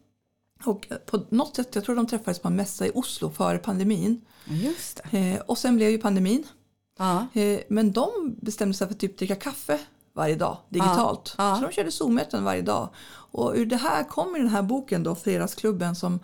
[0.63, 4.21] Och på något sätt, jag tror de träffades på en mässa i Oslo före pandemin.
[4.45, 5.01] Just.
[5.11, 6.43] Eh, och sen blev ju pandemin.
[6.97, 7.27] Ja.
[7.33, 8.09] Eh, men de
[8.41, 9.79] bestämde sig för att typ dricka kaffe
[10.13, 11.35] varje dag digitalt.
[11.37, 11.55] Ja, ja.
[11.55, 12.89] Så de körde Zoom-möten varje dag.
[13.31, 16.19] Och ur det här kommer den här boken då, Fredagsklubben, som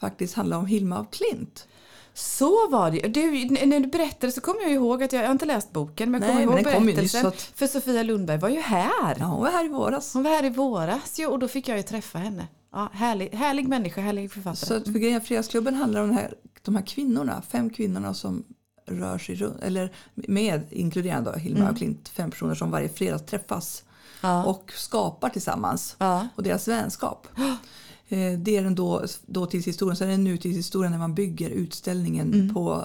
[0.00, 1.66] faktiskt handlar om Hilma af Klint.
[2.14, 3.30] Så var det du,
[3.66, 6.22] När du berättade så kom jag ihåg att jag, jag har inte läst boken men
[6.22, 7.22] jag kommer ihåg kom berättelsen.
[7.22, 9.16] så att- För Sofia Lundberg var ju här.
[9.20, 10.14] Ja, hon var här i våras.
[10.14, 12.48] Hon var här i våras ju, och då fick jag ju träffa henne.
[12.72, 14.80] Ja, härlig, härlig människa, härlig författare.
[14.84, 18.44] Så för grejen, Fredagsklubben handlar om de här, de här kvinnorna, fem kvinnorna som
[18.86, 23.18] rör sig runt, eller med inkluderande då, Hilma af Klint, fem personer som varje fredag
[23.18, 23.84] träffas
[24.20, 24.44] ja.
[24.44, 25.96] och skapar tillsammans.
[25.98, 26.28] ja.
[26.36, 27.26] och deras vänskap.
[28.08, 32.54] Eh, Det är den då, dåtidshistorien, sen är det nutidshistorien när man bygger utställningen Mm.
[32.54, 32.84] på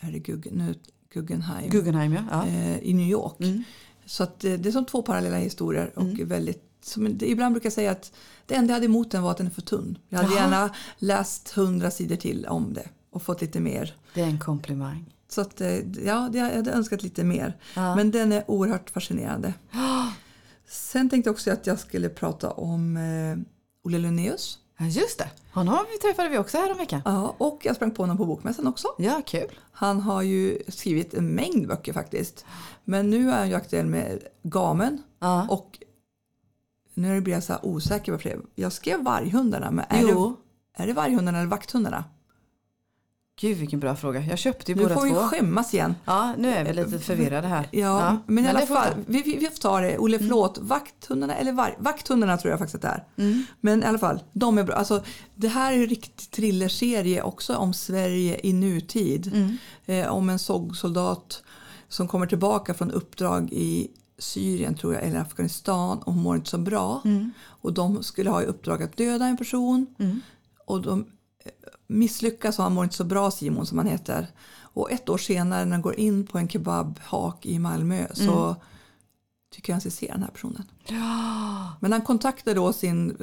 [0.00, 0.74] herregud, nu,
[1.12, 2.20] Guggenheim Guggenheim ja.
[2.30, 2.46] ja.
[2.46, 3.40] eh, i New York.
[3.40, 3.62] Mm.
[4.06, 7.72] Så att eh, det är som två parallella historier och väldigt som, ibland brukar jag
[7.72, 8.12] säga att
[8.50, 9.98] det enda jag hade emot den var att den är för tunn.
[10.08, 10.42] Jag hade Jaha.
[10.42, 13.94] gärna läst hundra sidor till om det och fått lite mer.
[14.14, 15.14] Det är en komplimang.
[15.28, 15.76] Så att, eh,
[16.06, 17.56] ja, jag hade önskat lite mer.
[17.76, 17.96] Ja.
[17.96, 19.54] Men den är oerhört fascinerande.
[20.68, 23.38] Sen tänkte jag också att jag skulle prata om eh,
[23.84, 24.58] Olle Linnaeus.
[24.78, 25.30] Ja, just det.
[25.52, 27.02] Honom träffade vi också här om veckan.
[27.04, 28.88] Ja, och jag sprang på honom på Bokmässan också.
[28.98, 29.50] Ja, kul.
[29.72, 32.44] Han har ju skrivit en mängd böcker faktiskt.
[32.84, 35.46] Men nu är han ju aktuell med Gamen Ja.
[35.50, 35.78] och
[36.94, 38.36] nu blir jag så osäker på det.
[38.54, 40.36] Jag skrev Varghundarna, men är, Jo.
[40.76, 42.04] det, är det Varghundarna eller Vakthundarna?
[43.40, 44.20] Gud vilken bra fråga.
[44.20, 45.18] Jag köpte ju Nu båda får vi två.
[45.20, 45.94] skämmas igen.
[46.04, 47.68] Ja, nu är vi lite förvirrade här.
[47.70, 49.98] Ja, men i alla fall, vi, vi, vi får ta det.
[49.98, 50.58] Olle, förlåt.
[50.58, 53.04] Vakthundarna eller var, Vakthundarna tror jag faktiskt att det är.
[53.24, 53.44] Mm.
[53.60, 54.74] Men i alla fall, de är bra.
[54.74, 55.02] Alltså,
[55.34, 59.26] det här är en riktig thrillerserie också om Sverige i nutid.
[59.34, 59.56] Mm.
[59.86, 61.42] Eh, om en SOG-soldat
[61.88, 63.88] som kommer tillbaka från uppdrag i
[64.20, 67.02] Syrien tror jag, eller Afghanistan och hon mår inte så bra.
[67.04, 67.30] Mm.
[67.46, 69.86] Och de skulle ha i uppdrag att döda en person.
[69.98, 70.20] Mm.
[70.66, 71.00] Och de
[71.44, 71.50] eh,
[71.86, 74.26] misslyckas och han mår inte så bra Simon som han heter.
[74.72, 78.54] Och ett år senare när han går in på en kebabhak i Malmö så Mm.
[79.54, 80.64] tycker han sig se den här personen.
[80.86, 81.72] Ja.
[81.80, 83.16] Men han kontaktar då sin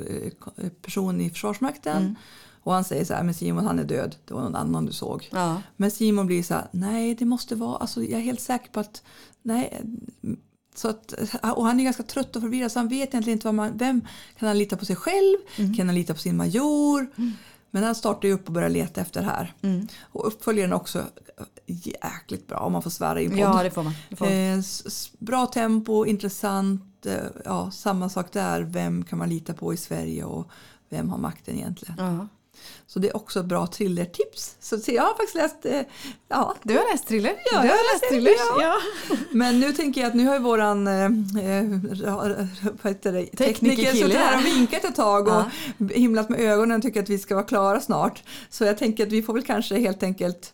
[0.57, 2.15] eh, person i Försvarsmakten Mm.
[2.63, 4.91] och han säger så här, men Simon han är död, det var någon annan du
[4.93, 5.29] såg.
[5.31, 5.61] Ja.
[5.77, 8.79] Men Simon blir så här, nej det måste vara, alltså jag är helt säker på
[8.79, 9.03] att,
[9.41, 9.81] nej.
[10.77, 11.13] Så att,
[11.55, 14.01] och han är ganska trött och förvirrad så han vet egentligen inte vad man, vem
[14.39, 15.73] kan han lita på sig själv, Mm.
[15.75, 17.07] kan han lita på sin major?
[17.71, 19.53] Men han startar ju upp och börjar leta efter det här.
[19.61, 19.87] Mm.
[20.01, 21.03] Och uppföljaren är också
[21.65, 23.93] jäkligt bra om man får svära i ja, det får man.
[24.09, 24.33] Det får man.
[24.33, 24.63] Eh,
[25.19, 27.05] bra tempo, intressant.
[27.05, 27.13] eh,
[27.45, 28.61] Ja, samma sak där.
[28.61, 30.47] Vem kan man lita på i Sverige och
[30.89, 31.95] vem har makten egentligen?
[31.97, 32.27] Ja.
[32.87, 34.55] Så det är också ett bra thrillertips.
[34.59, 35.81] Så jag har faktiskt läst, eh,
[36.27, 36.55] ja.
[36.63, 37.33] Du har läst thriller?
[37.51, 38.75] Ja, jag har läst thriller, Ja.
[39.31, 41.07] Men nu tänker jag att nu har ju våran eh, eh,
[43.37, 45.45] tekniker suttit här och vinkat ett tag och Ja.
[45.93, 48.23] himlat med ögonen och tycker att vi ska vara klara snart.
[48.49, 50.53] Så jag tänker att vi får väl kanske helt enkelt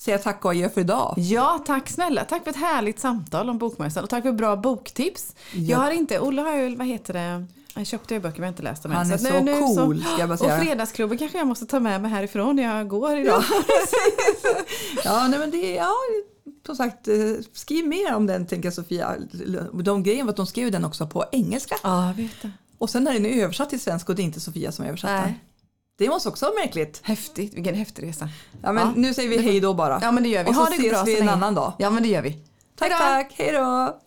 [0.00, 1.14] säga tack och adjö för idag.
[1.16, 2.24] Ja, tack snälla.
[2.24, 5.34] Tack för ett härligt samtal om Bokmässan och tack för bra boktips.
[5.52, 7.46] Jag har inte, Olle har ju, vad heter det,
[7.80, 8.98] jag köpte ju böcker men jag inte läst dem än.
[8.98, 10.60] Han är att så cool, ska jag bara Och säga.
[10.60, 13.42] fredagsklubben kanske jag måste ta med mig härifrån när jag går idag.
[15.04, 15.92] Ja, nej, men det, ja,
[16.66, 17.14] som sagt, eh,
[17.52, 19.14] skriv mer om den tänker jag Sofia.
[19.84, 21.76] De grejen var att de skrev den också på engelska.
[21.82, 22.50] Ja, jag vet det.
[22.78, 25.24] Och sen när den är översatt till svenska och det är inte Sofia som översatt
[25.24, 25.34] den.
[25.98, 27.00] Det måste också vara märkligt.
[27.02, 28.28] Häftigt, vilken häftig resa.
[28.62, 28.92] Ja, men Ja.
[28.96, 29.98] Nu säger vi hej då bara.
[30.02, 30.50] Ja men det gör vi.
[30.50, 31.72] Och så Ha det ses bra vi så en annan dag.
[31.78, 32.38] Ja men det gör vi.
[32.78, 32.96] Tack, Hej då!
[32.98, 33.34] tack.
[33.38, 34.00] Hej då.